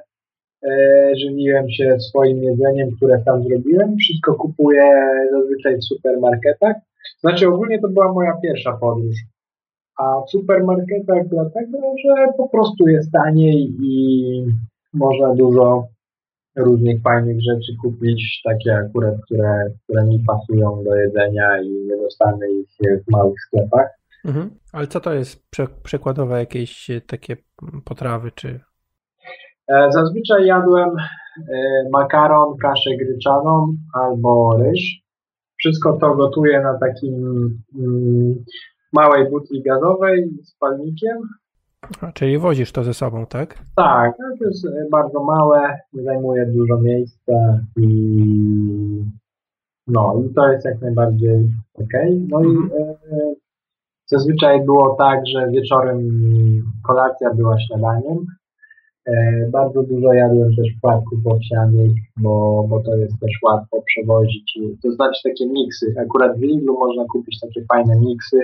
[1.21, 3.97] żywiłem się swoim jedzeniem, które tam zrobiłem.
[3.97, 4.83] Wszystko kupuję
[5.31, 6.75] zazwyczaj w supermarketach.
[7.19, 9.15] Znaczy ogólnie to była moja pierwsza podróż.
[9.97, 14.45] A w supermarketach dlatego, że po prostu jest taniej i
[14.93, 15.87] można dużo
[16.55, 22.51] różnych fajnych rzeczy kupić, takie akurat, które, które mi pasują do jedzenia i nie dostanę
[22.51, 22.69] ich
[23.07, 23.87] w małych sklepach.
[24.25, 24.49] Mhm.
[24.73, 25.43] Ale co to jest
[25.83, 27.37] przykładowe jakieś takie
[27.85, 28.59] potrawy, czy...
[29.67, 35.05] E, zazwyczaj jadłem e, makaron, kaszę gryczaną albo ryż.
[35.57, 37.13] Wszystko to gotuję na takim
[37.79, 38.35] mm,
[38.93, 41.17] małej butli gazowej z palnikiem.
[42.01, 43.59] A, czyli wozisz to ze sobą, tak?
[43.75, 47.33] Tak, no to jest e, bardzo małe, nie zajmuje dużo miejsca
[47.77, 47.85] i
[49.87, 51.93] no i to jest jak najbardziej ok.
[52.29, 52.69] No mhm.
[52.69, 53.33] i e,
[54.05, 56.09] zazwyczaj było tak, że wieczorem
[56.83, 58.25] kolacja była śniadaniem.
[59.07, 64.59] E, bardzo dużo jadłem też płatków owsianych, bo, bo to jest też łatwo przewozić.
[64.83, 65.95] To znaczy takie miksy.
[66.01, 68.39] Akurat w Lidlu można kupić takie fajne miksy,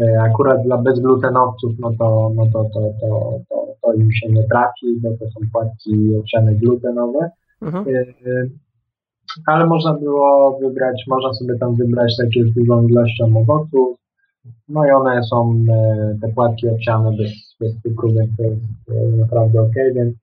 [0.00, 4.48] E, akurat dla bezglutenowców, no to, no to, to, to, to, to kolin się nie
[4.48, 7.30] trafi, bo to są płatki owsiane glutenowe.
[7.62, 7.84] Mhm.
[7.88, 8.04] E,
[9.46, 13.96] ale można było wybrać, można sobie tam wybrać takie z dużą ilością owoców.
[14.68, 19.16] No i one są, e, te płatki owsiane bez, bez cukru, więc to jest e,
[19.16, 20.16] naprawdę ok, więc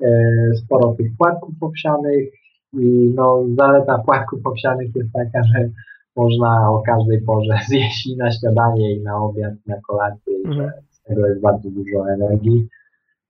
[0.00, 0.10] e,
[0.54, 2.28] sporo tych płatków owsianych
[2.72, 5.68] i no zaleta płatków owsianych jest taka, że
[6.16, 10.54] można o każdej porze zjeść i na śniadanie, i na obiad, i na kolację, i
[10.54, 12.68] że z tego jest bardzo dużo energii.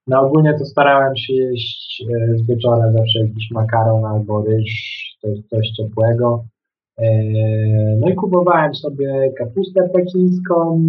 [0.06, 4.70] No ogólnie to starałem się jeść z wieczora zawsze jakiś makaron albo ryż,
[5.22, 6.44] to jest coś ciepłego.
[7.00, 7.22] E,
[8.00, 10.82] No i kupowałem sobie kapustę pekińską,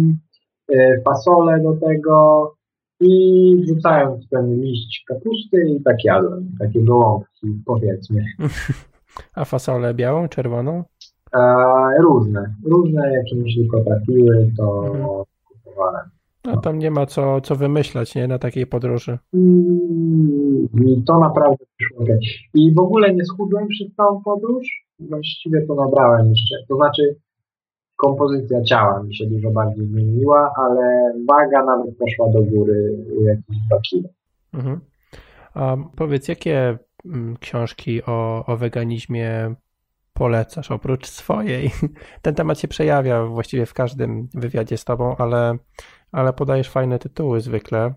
[0.74, 2.54] e, fasolę do tego
[3.00, 8.24] i wrzucając ten liść kapusty i tak jadłem, takie gołąbki powiedzmy.
[9.34, 10.84] A fasolę białą, czerwoną?
[11.34, 11.38] E,
[12.02, 15.06] różne, różne jakie mi się tylko trafiły, to Mhm.
[15.64, 16.06] kupowałem.
[16.44, 18.28] No tam nie ma co, co wymyślać, nie?
[18.28, 19.18] Na takiej podróży.
[19.34, 21.64] Mm, I to naprawdę
[21.98, 22.08] ok.
[22.54, 24.66] I w ogóle nie schudłem przez całą podróż.
[25.10, 26.54] Właściwie to nabrałem jeszcze.
[26.68, 27.16] To znaczy
[27.96, 33.80] kompozycja ciała mi się dużo bardziej zmieniła, ale waga nawet poszła do góry jakieś 2
[33.90, 34.08] kilo.
[34.54, 34.80] Mhm.
[35.54, 39.54] A powiedz, jakie mm, książki o, o weganizmie
[40.12, 41.70] polecasz oprócz swojej?
[42.22, 45.56] Ten temat się przejawia właściwie w każdym wywiadzie z tobą, ale,
[46.12, 47.94] ale podajesz fajne tytuły zwykle.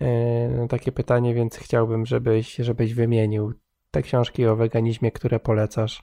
[0.00, 0.06] Yy,
[0.56, 3.52] No, takie pytanie, więc chciałbym, żebyś, żebyś wymienił
[3.92, 6.02] te książki o weganizmie, które polecasz.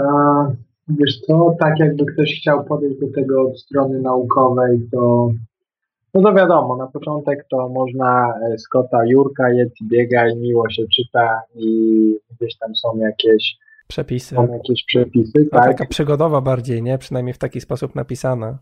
[0.00, 0.46] A,
[0.88, 5.28] wiesz co, tak jakby ktoś chciał podejść do tego od strony naukowej, to
[6.14, 10.82] no to wiadomo, na początek to można e, Scotta Jurka, jedz i biegaj, miło się
[10.96, 11.68] czyta i
[12.40, 13.56] gdzieś tam są jakieś,
[13.88, 14.34] Przepisy.
[14.34, 15.72] są jakieś przepisy, No, tak?
[15.72, 16.98] taka przygodowa bardziej, nie?
[16.98, 18.58] Przynajmniej w taki sposób napisana.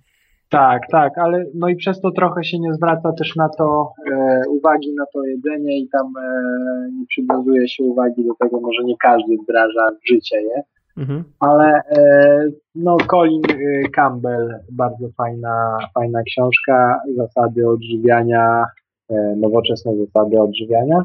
[0.51, 4.41] Tak, tak, ale no i przez to trochę się nie zwraca też na to e,
[4.49, 8.97] uwagi na to jedzenie i tam e, nie przywiązuje się uwagi do tego, może nie
[8.97, 10.63] każdy wdraża w życie je,
[10.97, 11.25] Mhm.
[11.41, 18.65] ale e, no Colin e, Campbell, bardzo fajna, fajna książka, zasady odżywiania,
[19.11, 21.05] e, nowoczesne zasady odżywiania.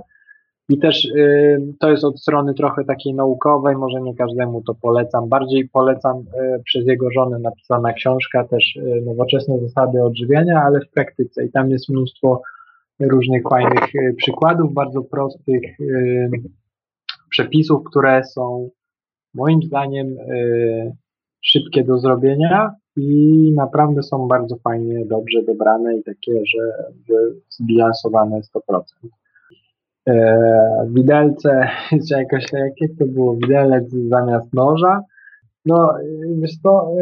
[0.72, 5.30] I też y, to jest od strony trochę takiej naukowej, może nie każdemu to polecam.
[5.30, 10.90] Bardziej polecam y, przez jego żonę napisana książka, też y, nowoczesne zasady odżywiania, ale w
[10.90, 11.46] praktyce.
[11.46, 12.42] I tam jest mnóstwo
[13.00, 16.30] różnych fajnych y, przykładów, bardzo prostych y,
[17.30, 18.70] przepisów, które są
[19.34, 20.96] moim zdaniem y,
[21.42, 27.16] szybkie do zrobienia i naprawdę są bardzo fajnie, dobrze dobrane i takie, że, że
[27.50, 28.82] zbilansowane 100%.
[30.10, 31.68] E, widelce,
[32.08, 35.02] czy jakoś jak to było, widelec zamiast noża.
[35.66, 35.94] No,
[36.38, 36.96] wiesz co,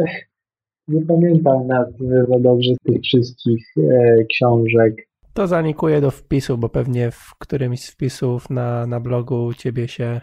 [0.88, 4.94] nie pamiętam nazwy za dobrze tych wszystkich e, książek.
[5.32, 9.88] To zanikuję do wpisu, bo pewnie w którymś z wpisów na, na blogu u ciebie
[9.88, 10.20] się,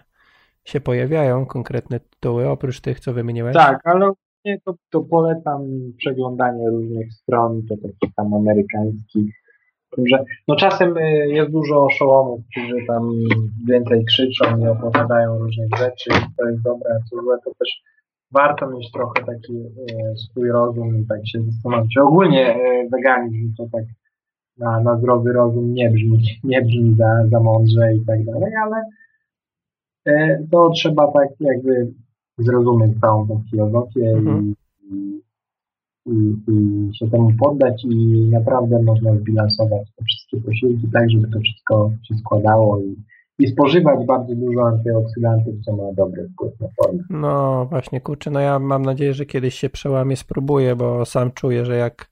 [0.66, 3.54] się pojawiają konkretne tytuły, oprócz tych, co wymieniłeś.
[3.54, 4.12] Tak, ale
[4.66, 5.62] to, to polecam
[5.98, 9.36] przeglądanie różnych stron, to takich tam amerykańskich.
[9.97, 13.12] Że, no czasem y, jest dużo oszołomów, którzy tam
[13.67, 17.82] więcej krzyczą i opowiadają różnych rzeczy, to jest dobre, a co złe, to też
[18.32, 21.97] warto mieć trochę taki y, swój rozum i tak się zastanowić.
[21.97, 23.84] Ogólnie y, weganizm to tak
[24.58, 28.84] na, na zdrowy rozum nie brzmi, nie brzmi za, za mądrze i tak dalej, ale
[30.52, 31.93] to trzeba tak jakby
[32.38, 34.45] zrozumieć całą tą filozofię Mhm.
[34.45, 34.66] i,
[36.08, 41.39] i, i się temu poddać i naprawdę można zbilansować te wszystkie posiłki tak, żeby to
[41.39, 42.96] wszystko się składało i,
[43.39, 47.04] i spożywać bardzo dużo antyoksydantów, co ma dobry wpływ na formę.
[47.10, 51.65] No właśnie, kurczę, no ja mam nadzieję, że kiedyś się przełamie, spróbuję, bo sam czuję,
[51.65, 52.10] że jak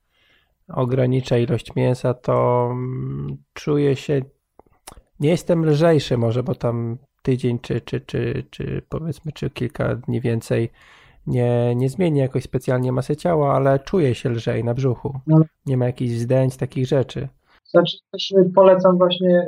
[0.68, 4.20] ograniczę ilość mięsa, to mm, czuję się,
[5.20, 10.20] nie jestem lżejszy może, bo tam tydzień czy, czy, czy, czy powiedzmy, czy kilka dni
[10.20, 10.70] więcej
[11.26, 15.14] nie, nie zmieni jakoś specjalnie masy ciała, ale czuję się lżej na brzuchu.
[15.26, 15.40] No.
[15.66, 17.28] Nie ma jakichś zdęć, takich rzeczy.
[17.64, 19.46] Znaczy też polecam właśnie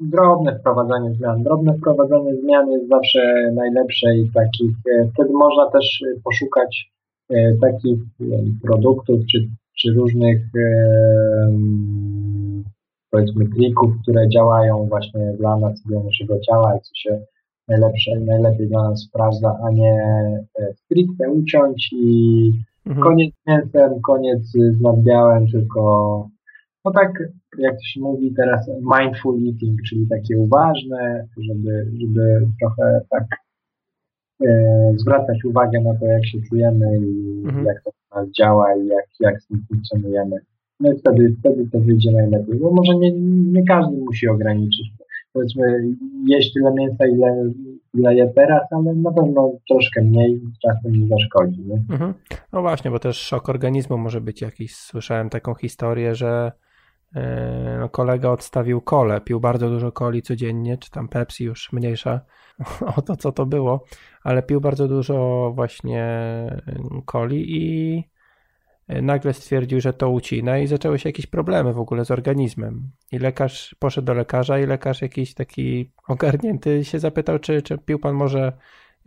[0.00, 1.42] drobne wprowadzanie zmian.
[1.42, 6.92] Drobne wprowadzanie zmian jest zawsze najlepsze i takich, e, wtedy można też e, poszukać
[7.30, 7.98] e, takich
[8.62, 10.60] produktów czy, czy różnych e,
[11.48, 12.64] mm,
[13.10, 17.20] powiedzmy trików, które działają właśnie dla nas dla naszego ciała i co się
[17.68, 19.92] najlepsze, najlepiej dla nas sprawdza, a nie
[20.60, 22.52] e, stricte uciąć i
[22.86, 23.04] Mhm.
[23.04, 25.80] koniec z mięsem, koniec z nadbiałem, tylko
[26.84, 27.10] no tak
[27.58, 33.24] jak to się mówi teraz mindful eating, czyli takie uważne, żeby, żeby trochę tak
[34.46, 37.64] e, zwracać uwagę na to, jak się czujemy i Mhm.
[37.66, 40.36] jak to na nas działa i jak, jak z tym funkcjonujemy.
[40.80, 42.54] No i wtedy, wtedy to wyjdzie najlepiej.
[42.58, 43.12] Bo może nie,
[43.52, 44.86] nie każdy musi ograniczyć.
[45.34, 45.62] Powiedzmy,
[46.28, 47.52] jeść tyle mięsa, ile,
[47.94, 51.60] ile je teraz, ale na pewno troszkę mniej czasem nie zaszkodzi.
[51.60, 51.74] Nie?
[51.90, 52.14] Mhm.
[52.52, 54.76] No właśnie, bo też szok organizmu może być jakiś.
[54.76, 56.52] Słyszałem taką historię, że
[57.14, 62.20] e, no, kolega odstawił kole, pił bardzo dużo coli codziennie, czy tam Pepsi już mniejsza
[62.96, 63.84] o to, co to było,
[64.22, 66.06] ale pił bardzo dużo właśnie
[67.06, 68.04] coli i
[68.88, 72.82] nagle stwierdził, że to ucina i zaczęły się jakieś problemy w ogóle z organizmem.
[73.12, 77.98] I lekarz poszedł do lekarza i lekarz jakiś taki ogarnięty się zapytał, czy, czy pił
[77.98, 78.52] pan może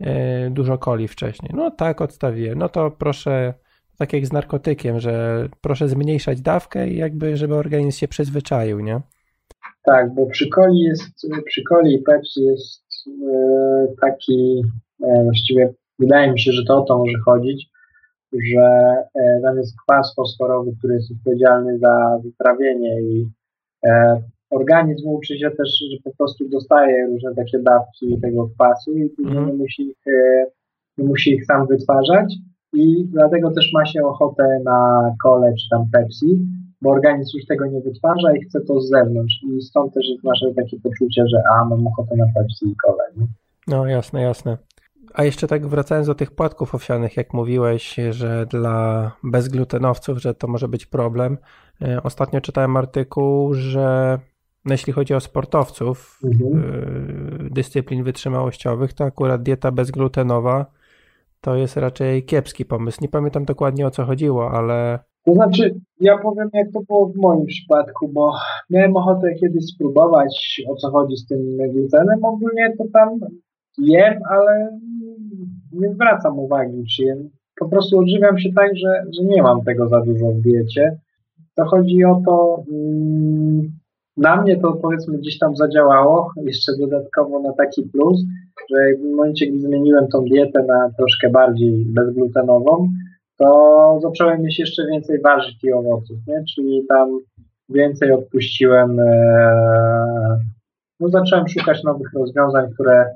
[0.00, 1.52] e, dużo coli wcześniej.
[1.54, 2.58] No tak, odstawiłem.
[2.58, 3.54] No to proszę,
[3.98, 9.00] tak jak z narkotykiem, że proszę zmniejszać dawkę i jakby, żeby organizm się przyzwyczaił, nie?
[9.84, 11.02] Tak, bo przy coli jest,
[11.46, 12.02] przy coli i
[12.42, 14.62] jest e, taki,
[15.02, 17.68] e, właściwie wydaje mi się, że to o to może chodzić,
[18.32, 23.26] że e, tam jest kwas fosforowy, który jest odpowiedzialny za wytrawienie i
[23.86, 29.10] e, organizm uczy się też, że po prostu dostaje różne takie dawki tego kwasu i
[29.10, 29.48] później mm.
[29.48, 30.46] nie, musi ich, e,
[30.98, 32.34] nie musi ich sam wytwarzać
[32.72, 36.46] i dlatego też ma się ochotę na kole czy tam Pepsi,
[36.82, 40.24] bo organizm już tego nie wytwarza i chce to z zewnątrz i stąd też jest
[40.24, 43.04] nasze takie poczucie, że a, mam ochotę na Pepsi i kole.
[43.16, 43.26] Nie?
[43.68, 44.58] No jasne, jasne.
[45.18, 50.48] A jeszcze tak wracając do tych płatków owsianych, jak mówiłeś, że dla bezglutenowców, że to
[50.48, 51.38] może być problem.
[51.82, 54.18] E, ostatnio czytałem artykuł, że
[54.64, 56.62] no jeśli chodzi o sportowców mhm.
[57.46, 60.66] E, dyscyplin wytrzymałościowych, to akurat dieta bezglutenowa
[61.40, 62.98] to jest raczej kiepski pomysł.
[63.02, 64.98] Nie pamiętam dokładnie o co chodziło, ale.
[65.24, 68.32] To znaczy, ja powiem, jak to było w moim przypadku, bo
[68.70, 72.24] miałem ochotę kiedyś spróbować, o co chodzi z tym glutenem.
[72.24, 73.18] Ogólnie to tam
[73.78, 74.78] jem, ale
[75.72, 77.28] nie zwracam uwagi, czy jem.
[77.60, 80.98] Po prostu odżywiam się tak, że, że nie mam tego za dużo w diecie.
[81.54, 83.62] To chodzi o to, mm,
[84.16, 88.24] na mnie to powiedzmy gdzieś tam zadziałało, jeszcze dodatkowo na taki plus,
[88.70, 92.88] że w momencie, gdy zmieniłem tą dietę na troszkę bardziej bezglutenową,
[93.38, 96.44] to zacząłem mieć jeszcze więcej warzyw i owoców, nie?
[96.54, 97.18] czyli tam
[97.68, 100.38] więcej odpuściłem, e,
[101.00, 103.06] no zacząłem szukać nowych rozwiązań, które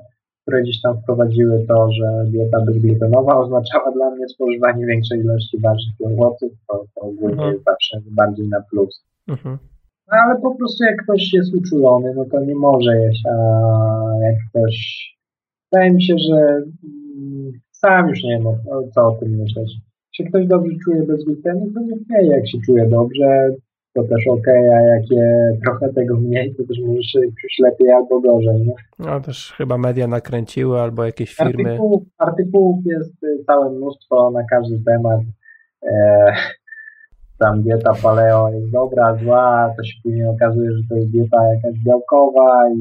[0.43, 5.93] które gdzieś tam wprowadziły to, że dieta bezglutenowa oznaczała dla mnie spożywanie większej ilości warzyw
[5.99, 7.53] i owoców, to, to ogólnie mhm.
[7.53, 9.05] jest zawsze bardziej na plus.
[9.27, 9.57] Mhm.
[10.11, 13.35] No ale po prostu jak ktoś jest uczulony, no to nie może jeść, a
[14.21, 14.75] jak ktoś,
[15.71, 18.45] wydaje mi się, że mm, sam już nie wiem,
[18.95, 19.71] co o tym myśleć.
[20.11, 23.55] Jeśli ktoś dobrze czuje bez glutenu, to nie jak się czuje dobrze,
[23.93, 27.91] to też ok, a jak je trochę tego mniej, to też może się czuć lepiej
[27.91, 28.61] albo gorzej.
[28.61, 28.73] Nie?
[28.99, 31.69] No też chyba media nakręciły albo jakieś firmy.
[31.69, 35.21] Artykułów, artykułów jest y, całe mnóstwo na każdy temat.
[35.83, 36.33] E,
[37.39, 41.79] tam dieta paleo jest dobra, zła, to się później okazuje, że to jest dieta jakaś
[41.85, 42.77] białkowa i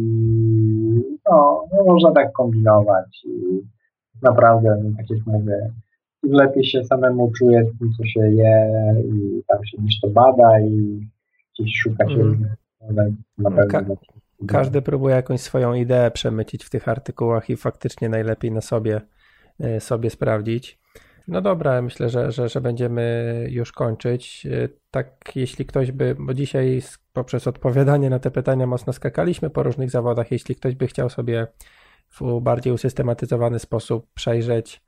[1.30, 3.24] no, no można tak kombinować.
[3.24, 3.62] I
[4.22, 5.70] naprawdę, no, tak jak mówię,
[6.22, 8.66] im lepiej się samemu czuje z tym, co się je
[9.04, 11.00] i tam się gdzieś to bada i
[11.54, 12.46] gdzieś szuka się mm.
[13.38, 13.66] na pewno.
[13.66, 13.84] Ka
[14.46, 19.00] każdy próbuje jakąś swoją ideę przemycić w tych artykułach i faktycznie najlepiej na sobie,
[19.60, 20.78] e, sobie sprawdzić.
[21.28, 24.46] No dobra, myślę, że, że, że będziemy już kończyć.
[24.46, 26.82] E, tak, jeśli ktoś by, bo dzisiaj
[27.12, 31.46] poprzez odpowiadanie na te pytania mocno skakaliśmy po różnych zawodach, jeśli ktoś by chciał sobie
[32.20, 34.82] w bardziej usystematyzowany sposób przejrzeć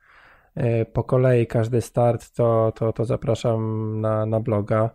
[0.93, 4.89] po kolei każdy start, to, to, to zapraszam na, na bloga.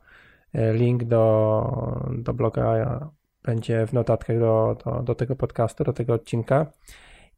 [0.55, 3.11] E, link do, do bloga
[3.43, 6.67] będzie w notatkach do, do, do tego podcastu, do tego odcinka.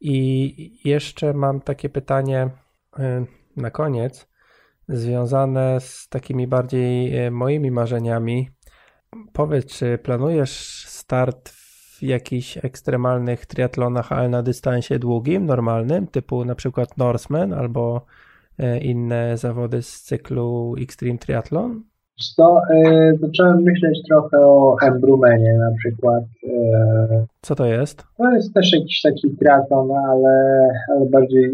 [0.00, 2.50] I jeszcze mam takie pytanie
[2.98, 3.24] e,
[3.56, 4.28] na koniec,
[4.88, 8.50] związane z takimi bardziej moimi marzeniami.
[9.32, 11.61] Powiedz, czy planujesz start w
[12.02, 18.06] jakichś ekstremalnych triatlonach, ale na dystansie długim, normalnym, typu na przykład Norseman albo
[18.58, 21.82] e, inne zawody z cyklu Extreme Triathlon?
[22.36, 26.24] To, e, zacząłem myśleć trochę o Embrumenie na przykład.
[26.44, 28.04] E, Co to jest?
[28.18, 31.52] To jest też jakiś taki triatlon, ale, ale bardziej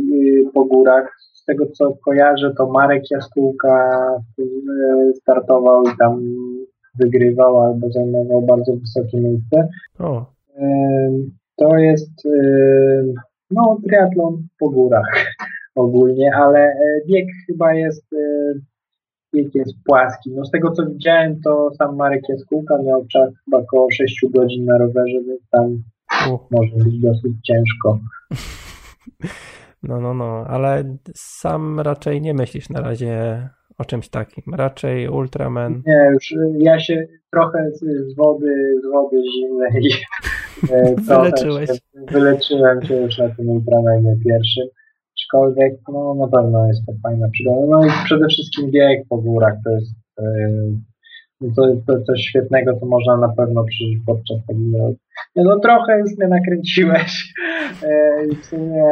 [0.55, 1.19] po górach.
[1.35, 3.91] Z tego co kojarzę, to Marek Jaskółka
[5.15, 6.21] startował i tam
[6.99, 9.69] wygrywał albo zajmował bardzo wysokie miejsce.
[9.99, 10.38] O.
[11.57, 12.29] To jest
[13.51, 15.35] no, triatlon po górach
[15.75, 18.53] ogólnie, ale e, bieg chyba jest e,
[19.35, 20.31] bieg jest płaski.
[20.35, 24.65] No z tego co widziałem, to sam Marek Jaskółka miał czas chyba około 6 godzin
[24.65, 25.83] na rowerze, więc tam
[26.51, 27.99] może być dosyć ciężko.
[29.83, 33.43] No, no, no, ale sam raczej nie myślisz na razie
[33.79, 34.55] o czymś takim.
[34.55, 35.83] Raczej Ultraman.
[35.87, 39.93] Nie, już ja się trochę z wody, z wody zimnej
[40.73, 41.71] e, Wyleczyłeś.
[41.71, 41.79] Się,
[42.09, 44.69] wyleczyłem się już na tym Ultramanie pierwszym.
[45.17, 47.67] Aczkolwiek no, na pewno jest to fajna przygoda.
[47.67, 50.25] No i przede wszystkim bieg po górach to jest e,
[51.57, 54.61] to, to coś świetnego, co można na pewno przeżyć podczas tego.
[55.37, 57.35] Nie no trochę już mnie nakręciłeś
[57.83, 58.85] e, i w sumie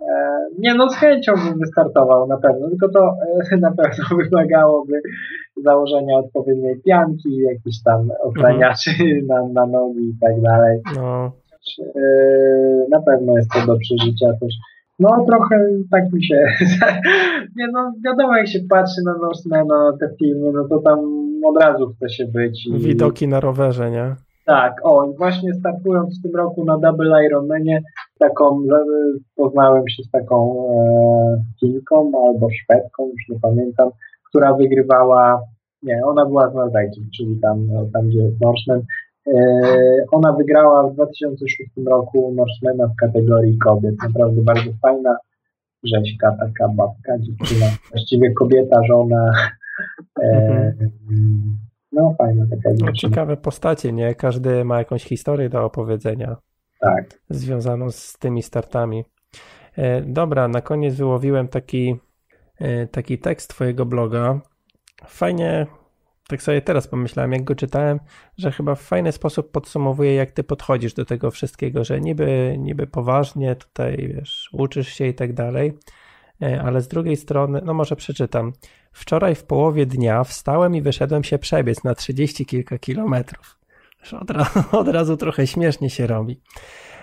[0.00, 3.16] e, nie no z chęcią bym wystartował na pewno, tylko to
[3.52, 5.00] e, na pewno wymagałoby
[5.64, 9.26] założenia odpowiedniej pianki, jakichś tam ochraniaczy mhm.
[9.26, 10.80] na, na nogi i tak dalej.
[10.96, 11.32] No.
[12.90, 14.54] Na pewno jest to do przeżycia też.
[14.98, 16.44] No trochę tak mi się,
[17.56, 21.94] nie no wiadomo jak się patrzy na na te filmy, no to tam od razu
[21.96, 22.66] chce się być.
[22.66, 22.78] I...
[22.78, 24.14] Widoki na rowerze, nie?
[24.44, 27.82] Tak, o i właśnie startując w tym roku na Double Ironmanie,
[28.18, 28.62] taką,
[29.36, 30.66] poznałem się z taką
[31.62, 33.90] e, albo Szwedką, już nie pamiętam,
[34.28, 35.40] która wygrywała,
[35.82, 38.82] nie, ona była z Norwegii, czyli tam, tam gdzie jest Norseman,
[39.26, 39.40] E,
[40.12, 43.94] ona wygrała w 2006 roku Norsemana w kategorii kobiet.
[44.02, 45.16] Naprawdę bardzo fajna
[45.84, 49.32] rzeźka, taka babka, dziewczyna, właściwie kobieta, żona.
[50.22, 50.26] E,
[50.80, 51.58] mhm.
[51.92, 54.14] No fajna taka no, ciekawe postacie, nie?
[54.14, 56.36] Każdy ma jakąś historię do opowiedzenia.
[56.80, 57.20] Tak.
[57.30, 59.04] Związaną z tymi startami.
[59.76, 61.96] E, dobra, na koniec wyłowiłem taki,
[62.90, 64.40] taki tekst twojego bloga.
[65.06, 65.66] Fajnie
[66.28, 68.00] tak sobie teraz pomyślałem, jak go czytałem,
[68.38, 72.86] że chyba w fajny sposób podsumowuje, jak ty podchodzisz do tego wszystkiego, że niby, niby
[72.86, 75.72] poważnie tutaj, wiesz, uczysz się i tak dalej, e,
[76.40, 78.52] ale z drugiej strony, no może przeczytam.
[78.92, 83.58] Wczoraj w połowie dnia wstałem i wyszedłem się przebiec na 30 kilka kilometrów.
[84.20, 86.40] Od, razu, od razu trochę śmiesznie się robi.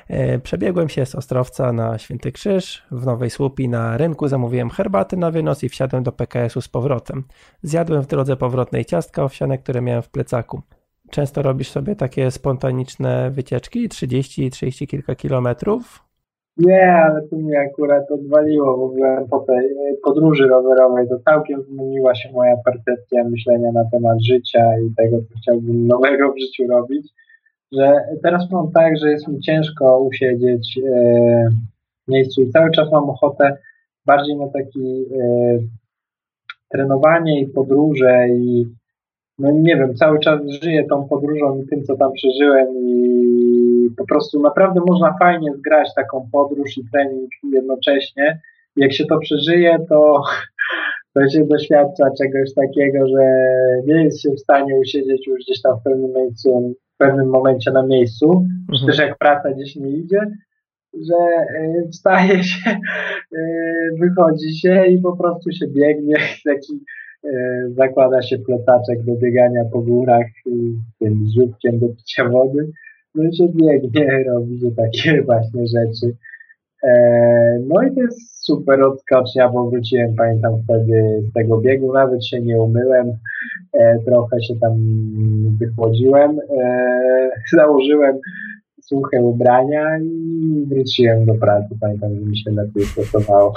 [0.08, 5.18] E, przebiegłem się z Ostrowca na Święty Krzyż, w Nowej Słupi na rynku zamówiłem herbaty
[5.18, 7.24] na wynos i wsiadłem do PKS-u z powrotem.
[7.64, 10.62] Zjadłem w drodze powrotnej ciastka owsiane, które miałem w plecaku.
[11.10, 16.11] Często robisz sobie takie spontaniczne wycieczki, 30-30 kilka kilometrów?
[16.58, 19.70] Nie, ale tu mnie akurat odwaliło w ogóle po tej
[20.04, 21.08] podróży rowerowej.
[21.10, 26.34] To całkiem zmieniła się moja percepcja myślenia na temat życia i tego, co chciałbym nowego
[26.34, 27.14] w życiu robić
[27.72, 27.94] że
[28.24, 31.50] teraz mam tak, że jest mi ciężko usiedzieć e,
[32.08, 33.58] w miejscu i cały czas mam ochotę
[34.06, 35.60] bardziej na taki e,
[36.70, 38.66] trenowanie i podróże i
[39.40, 43.51] no nie wiem, cały czas żyję tą podróżą i tym, co tam przeżyłem i
[43.98, 48.42] po prostu naprawdę można fajnie zgrać taką podróż i trening jednocześnie.
[48.76, 50.22] Jak się to przeżyje, to,
[51.14, 53.24] to się doświadcza czegoś takiego, że
[53.86, 57.88] nie jest się w stanie usiedzieć już gdzieś tam w pewnym miejscu pewnym momencie na
[57.88, 58.88] miejscu, mhm.
[58.88, 60.22] też jak praca gdzieś nie idzie,
[60.94, 63.42] że e, wstaje się, e,
[64.00, 66.16] wychodzi się i po prostu się biegnie,
[66.46, 66.74] taki
[67.24, 67.30] e,
[67.70, 70.26] zakłada się plecaczek do biegania po górach
[71.00, 72.72] tym żółtkiem do picia wody,
[73.16, 76.16] się biegnie, robi się takie właśnie rzeczy.
[77.68, 82.42] No i to jest super odskocznia, bo wróciłem, pamiętam wtedy z tego biegu, nawet się
[82.42, 83.12] nie umyłem,
[84.06, 84.72] trochę się tam
[85.60, 86.40] wychłodziłem,
[87.58, 88.20] założyłem
[88.82, 91.78] suche ubrania i wróciłem do pracy.
[91.82, 93.54] Pamiętam, że mi się lepiej pracowało.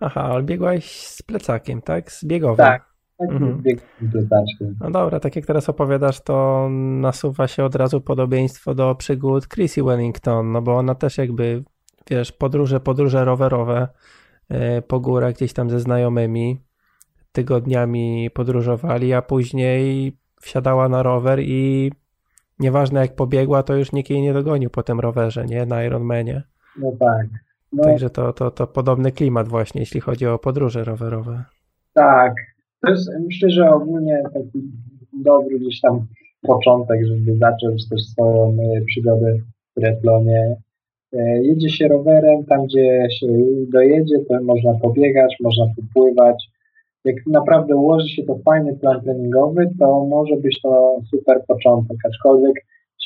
[0.00, 2.12] Aha, ale biegłeś z plecakiem, tak?
[2.12, 2.56] Z biegowym.
[2.56, 2.95] Tak.
[3.18, 3.62] Tak mhm.
[4.80, 6.68] No dobra, tak jak teraz opowiadasz, to
[7.00, 11.64] nasuwa się od razu podobieństwo do przygód Chrissy Wellington, no bo ona też jakby
[12.10, 13.88] wiesz, podróże, podróże rowerowe
[14.48, 16.60] e, po górach gdzieś tam ze znajomymi
[17.32, 21.92] tygodniami podróżowali, a później wsiadała na rower i
[22.58, 25.66] nieważne jak pobiegła, to już nikt jej nie dogonił po tym rowerze, nie?
[25.66, 26.42] Na Ironmanie.
[26.78, 27.26] No tak.
[27.72, 31.44] No, Także to, to, to podobny klimat właśnie, jeśli chodzi o podróże rowerowe.
[31.94, 32.32] Tak.
[32.86, 34.62] To jest, myślę, że ogólnie taki
[35.12, 36.06] dobry gdzieś tam
[36.42, 39.34] początek, żeby zacząć też swoją e, przygodę
[39.70, 40.56] w triatlonie.
[41.12, 43.26] E, jedzie się rowerem, tam gdzie się
[43.72, 46.44] dojedzie, to można pobiegać, można popływać.
[47.04, 52.54] Jak naprawdę ułoży się to fajny plan treningowy, to może być to super początek, aczkolwiek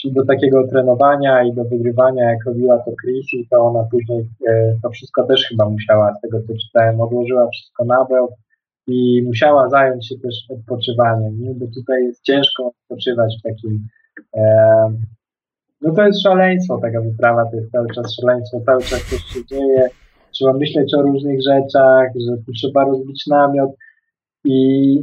[0.05, 4.91] do takiego trenowania i do wygrywania, jak robiła to Chrissy, to ona później e, to
[4.91, 8.31] wszystko też chyba musiała, z tego co czytałem, odłożyła wszystko na bok
[8.87, 11.55] i musiała zająć się też odpoczywaniem, nie?
[11.55, 13.87] bo tutaj jest ciężko odpoczywać w takim
[14.37, 14.43] e,
[15.81, 19.47] no to jest szaleństwo, taka wyprawa to jest cały czas szaleństwo, cały czas coś się
[19.47, 19.89] dzieje,
[20.33, 23.71] trzeba myśleć o różnych rzeczach, że tu trzeba rozbić namiot
[24.45, 25.03] i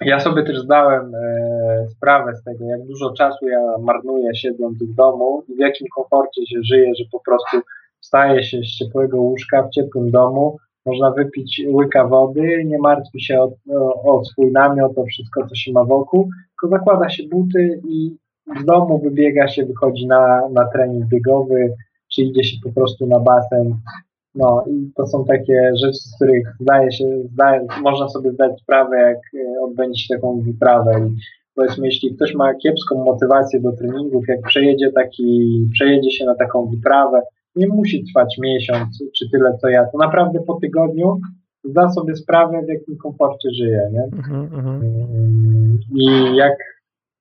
[0.00, 4.94] ja sobie też zdałem e, sprawę z tego, jak dużo czasu ja marnuję siedząc w
[4.94, 7.56] domu i w jakim komforcie się żyje, że po prostu
[8.00, 10.56] wstaje się z ciepłego łóżka w ciepłym domu,
[10.86, 15.54] można wypić łyka wody, nie martwi się o, o, o swój namiot, o wszystko, co
[15.54, 18.16] się ma wokół, tylko zakłada się buty i
[18.60, 21.74] z domu wybiega się, wychodzi na, na trening biegowy,
[22.14, 23.74] czy idzie się po prostu na basen.
[24.34, 28.96] No i to są takie rzeczy, z których zdaje się, zdaje, można sobie zdać sprawę,
[28.96, 30.92] jak e, odbędzie się taką wyprawę.
[31.08, 31.16] I
[31.54, 36.66] powiedzmy, jeśli ktoś ma kiepską motywację do treningów, jak przejedzie taki, przejedzie się na taką
[36.66, 37.22] wyprawę,
[37.56, 41.20] nie musi trwać miesiąc czy tyle co ja, to naprawdę po tygodniu
[41.64, 44.02] zda sobie sprawę, w jakim komforcie żyje, nie?
[44.02, 44.80] Mhm, mhm.
[45.94, 46.56] I jak,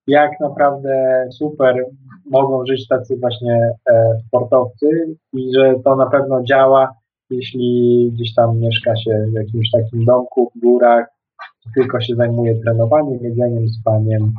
[0.07, 1.86] jak naprawdę super
[2.31, 4.88] mogą żyć tacy właśnie e, sportowcy
[5.33, 6.93] i że to na pewno działa,
[7.29, 11.07] jeśli gdzieś tam mieszka się w jakimś takim domku w górach,
[11.75, 14.33] tylko się zajmuje trenowaniem, jedzeniem, spaniem,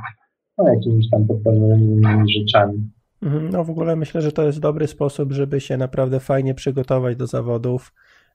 [0.58, 2.02] no jakimiś tam podstawowymi
[2.38, 2.90] rzeczami.
[3.22, 7.16] Mhm, no w ogóle myślę, że to jest dobry sposób, żeby się naprawdę fajnie przygotować
[7.16, 7.92] do zawodów,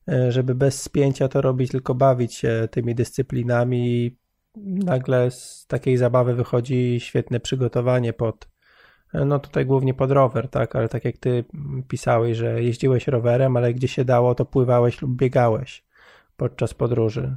[0.10, 4.18] e, żeby bez spięcia to robić, tylko bawić się tymi dyscyplinami.
[4.66, 8.50] Nagle z takiej zabawy wychodzi świetne przygotowanie pod,
[9.14, 11.44] e, no tutaj głównie pod rower, tak, ale tak jak ty
[11.88, 15.84] pisałeś, że jeździłeś rowerem, ale gdzie się dało, to pływałeś lub biegałeś
[16.38, 17.36] podczas podróży.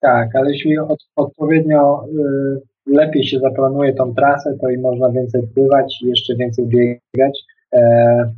[0.00, 5.42] Tak, ale jeśli od, odpowiednio y, lepiej się zaplanuje tą trasę, to i można więcej
[5.54, 7.44] pływać i jeszcze więcej biegać.
[7.74, 8.32] E,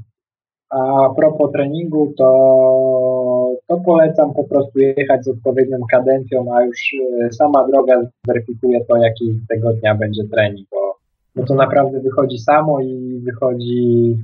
[0.71, 6.79] a propos treningu, to, to polecam po prostu jechać z odpowiednią kadencją, a już
[7.25, 10.97] e, sama droga zweryfikuje to, jaki tego dnia będzie trening, bo,
[11.37, 14.17] bo to naprawdę wychodzi samo i wychodzi,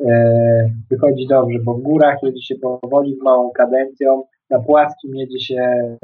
[0.00, 5.40] e, wychodzi dobrze, bo w górach jedzie się powoli z małą kadencją, na płaskim jedzie
[5.40, 5.96] się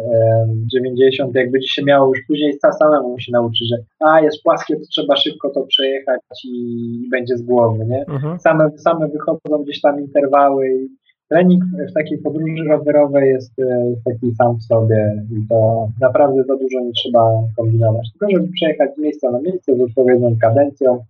[0.72, 4.82] 90, jak będzie się miało już później samemu się nauczy, że a jest płaskie, to
[4.90, 8.04] trzeba szybko to przejechać i, będzie z głowy, nie?
[8.06, 8.38] Mhm.
[8.38, 10.88] Same, same wychodzą gdzieś tam interwały i
[11.28, 16.56] trening w takiej podróży rowerowej jest, e, taki sam w sobie i to naprawdę za
[16.56, 18.12] dużo nie trzeba kombinować.
[18.12, 21.04] Tylko żeby przejechać z miejsca na miejsce z odpowiednią kadencją,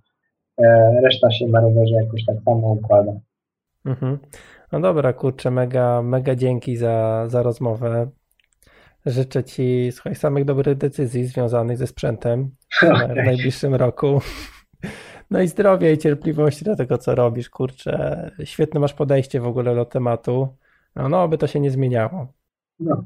[0.59, 3.12] e, reszta się na rowerze jakoś tak samo układa.
[3.87, 4.18] Mhm.
[4.73, 8.11] No dobra, kurczę, mega, mega dzięki za, za rozmowę.
[9.07, 12.51] Życzę Ci słuchaj, samych dobrych decyzji związanych ze sprzętem
[13.23, 14.21] w najbliższym roku.
[15.31, 18.31] No i zdrowia i cierpliwości do tego, co robisz, kurczę.
[18.45, 20.49] Świetne masz podejście w ogóle do tematu.
[20.97, 22.27] No, no by to się nie zmieniało.
[22.81, 23.05] No.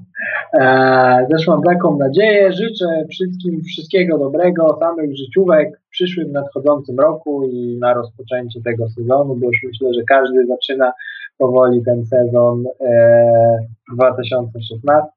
[0.52, 2.52] Eee, też mam taką nadzieję.
[2.52, 9.36] Życzę wszystkim wszystkiego dobrego, samych życiówek w przyszłym, nadchodzącym roku i na rozpoczęcie tego sezonu,
[9.36, 10.92] bo już myślę, że każdy zaczyna
[11.40, 13.58] powoli ten sezon e,
[13.94, 15.12] 2016.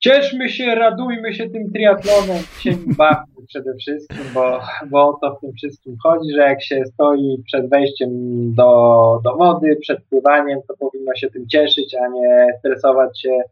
[0.00, 5.40] Cieszmy się, radujmy się tym triatlonem, się bawmy przede wszystkim, bo, bo o to w
[5.40, 8.10] tym wszystkim chodzi, że jak się stoi przed wejściem
[8.54, 13.42] do, do wody, przed pływaniem, to powinno się tym cieszyć, a nie stresować się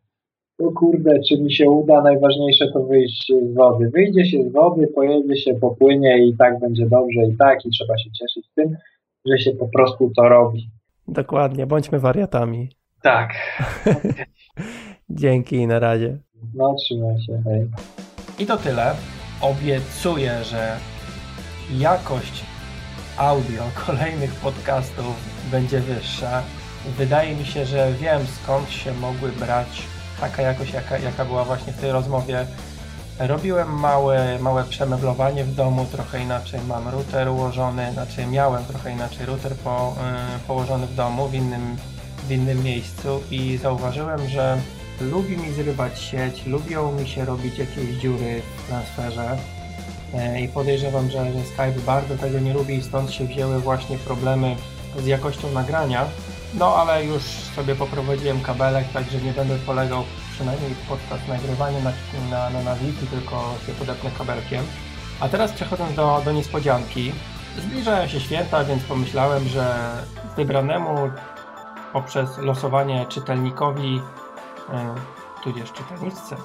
[0.59, 3.91] o kurde, czy mi się uda, najważniejsze to wyjść z wody.
[3.95, 7.99] Wyjdzie się z wody, pojedzie się, popłynie i tak będzie dobrze i tak i trzeba
[7.99, 8.77] się cieszyć tym,
[9.27, 10.69] że się po prostu to robi.
[11.09, 12.71] Dokładnie, bądźmy wariatami.
[13.03, 13.31] Tak.
[15.11, 16.19] Dzięki i na razie.
[16.55, 17.43] No, trzymaj się.
[17.45, 17.71] Hej.
[18.39, 18.95] I to tyle.
[19.41, 20.77] Obiecuję, że
[21.79, 22.45] jakość
[23.17, 25.15] audio kolejnych podcastów
[25.51, 26.43] będzie wyższa.
[26.99, 29.83] Wydaje mi się, że wiem skąd się mogły brać
[30.21, 32.47] taka jakość, jaka, jaka była właśnie w tej rozmowie
[33.19, 39.27] Robiłem małe, małe przemeblowanie w domu, trochę inaczej mam router ułożony, znaczy miałem trochę inaczej
[39.27, 39.97] router po,
[40.37, 41.77] y, położony w domu, w innym,
[42.29, 44.59] w innym miejscu i zauważyłem, że
[45.01, 49.37] lubi mi zrywać sieć, lubią mi się robić jakieś dziury w transferze
[50.37, 53.99] y, i podejrzewam, że, że Skype bardzo tego nie lubi i stąd się wzięły właśnie
[53.99, 54.57] problemy
[54.99, 56.07] z jakością nagrania.
[56.55, 57.23] No ale już
[57.57, 60.05] sobie poprowadziłem kabelek, także nie będę polegał
[60.35, 61.93] przynajmniej podczas nagrywania na,
[62.31, 62.77] na, na, na
[63.11, 64.65] tylko się podepnę kabelkiem.
[65.21, 67.13] A teraz przechodząc do, do niespodzianki.
[67.59, 69.93] Zbliżają się święta, więc pomyślałem, że
[70.37, 71.11] wybranemu
[71.93, 74.01] poprzez losowanie czytelnikowi,
[74.73, 74.95] e,
[75.43, 76.37] tudzież czytelniczce,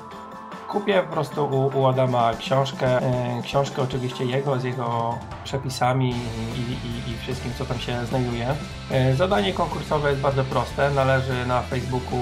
[0.67, 6.09] kupię po prostu u, u Adama książkę, e, książkę oczywiście jego, z jego przepisami
[6.55, 8.55] i, i, i, wszystkim, co tam się znajduje.
[8.91, 12.19] E, zadanie konkursowe jest bardzo proste, należy na Facebooku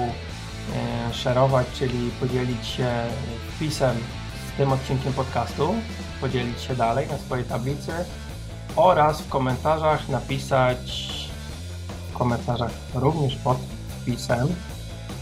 [1.11, 2.89] szerować, czyli podzielić się
[3.55, 3.97] wpisem
[4.53, 5.75] z tym odcinkiem podcastu,
[6.21, 7.91] podzielić się dalej na swojej tablicy
[8.75, 11.07] oraz w komentarzach napisać
[12.11, 13.57] w komentarzach również pod
[14.01, 14.47] wpisem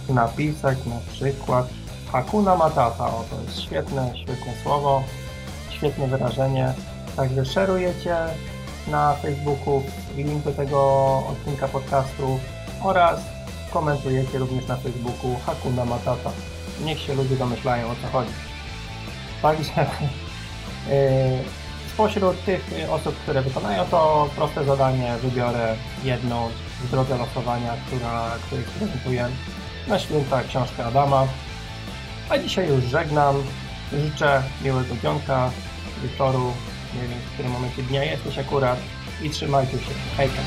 [0.09, 1.67] napisać na przykład
[2.11, 3.05] Hakuna Matata.
[3.05, 5.03] O, to jest świetne, świetne słowo,
[5.69, 6.73] świetne wyrażenie.
[7.15, 8.17] Także szerujecie
[8.87, 9.83] na Facebooku
[10.15, 10.79] link do tego
[11.27, 12.39] odcinka podcastu
[12.83, 13.34] oraz
[13.75, 16.31] komentujecie również na Facebooku Hakuna Matata.
[16.83, 18.31] Niech się ludzie domyślają o co chodzi.
[19.41, 19.85] Także
[20.89, 20.93] yy,
[21.93, 26.49] spośród tych osób, które wykonają to proste zadanie, wybiorę jedną
[26.83, 29.27] w drodze losowania, która, której prezentuję
[29.87, 31.27] na święta książkę Adama.
[32.29, 33.35] A dzisiaj już żegnam.
[33.91, 35.51] Życzę miłego dzionka,
[36.03, 36.53] wieczoru,
[36.95, 38.79] nie wiem w którym momencie dnia jesteś akurat
[39.21, 39.93] i trzymajcie się.
[40.17, 40.41] Hejka.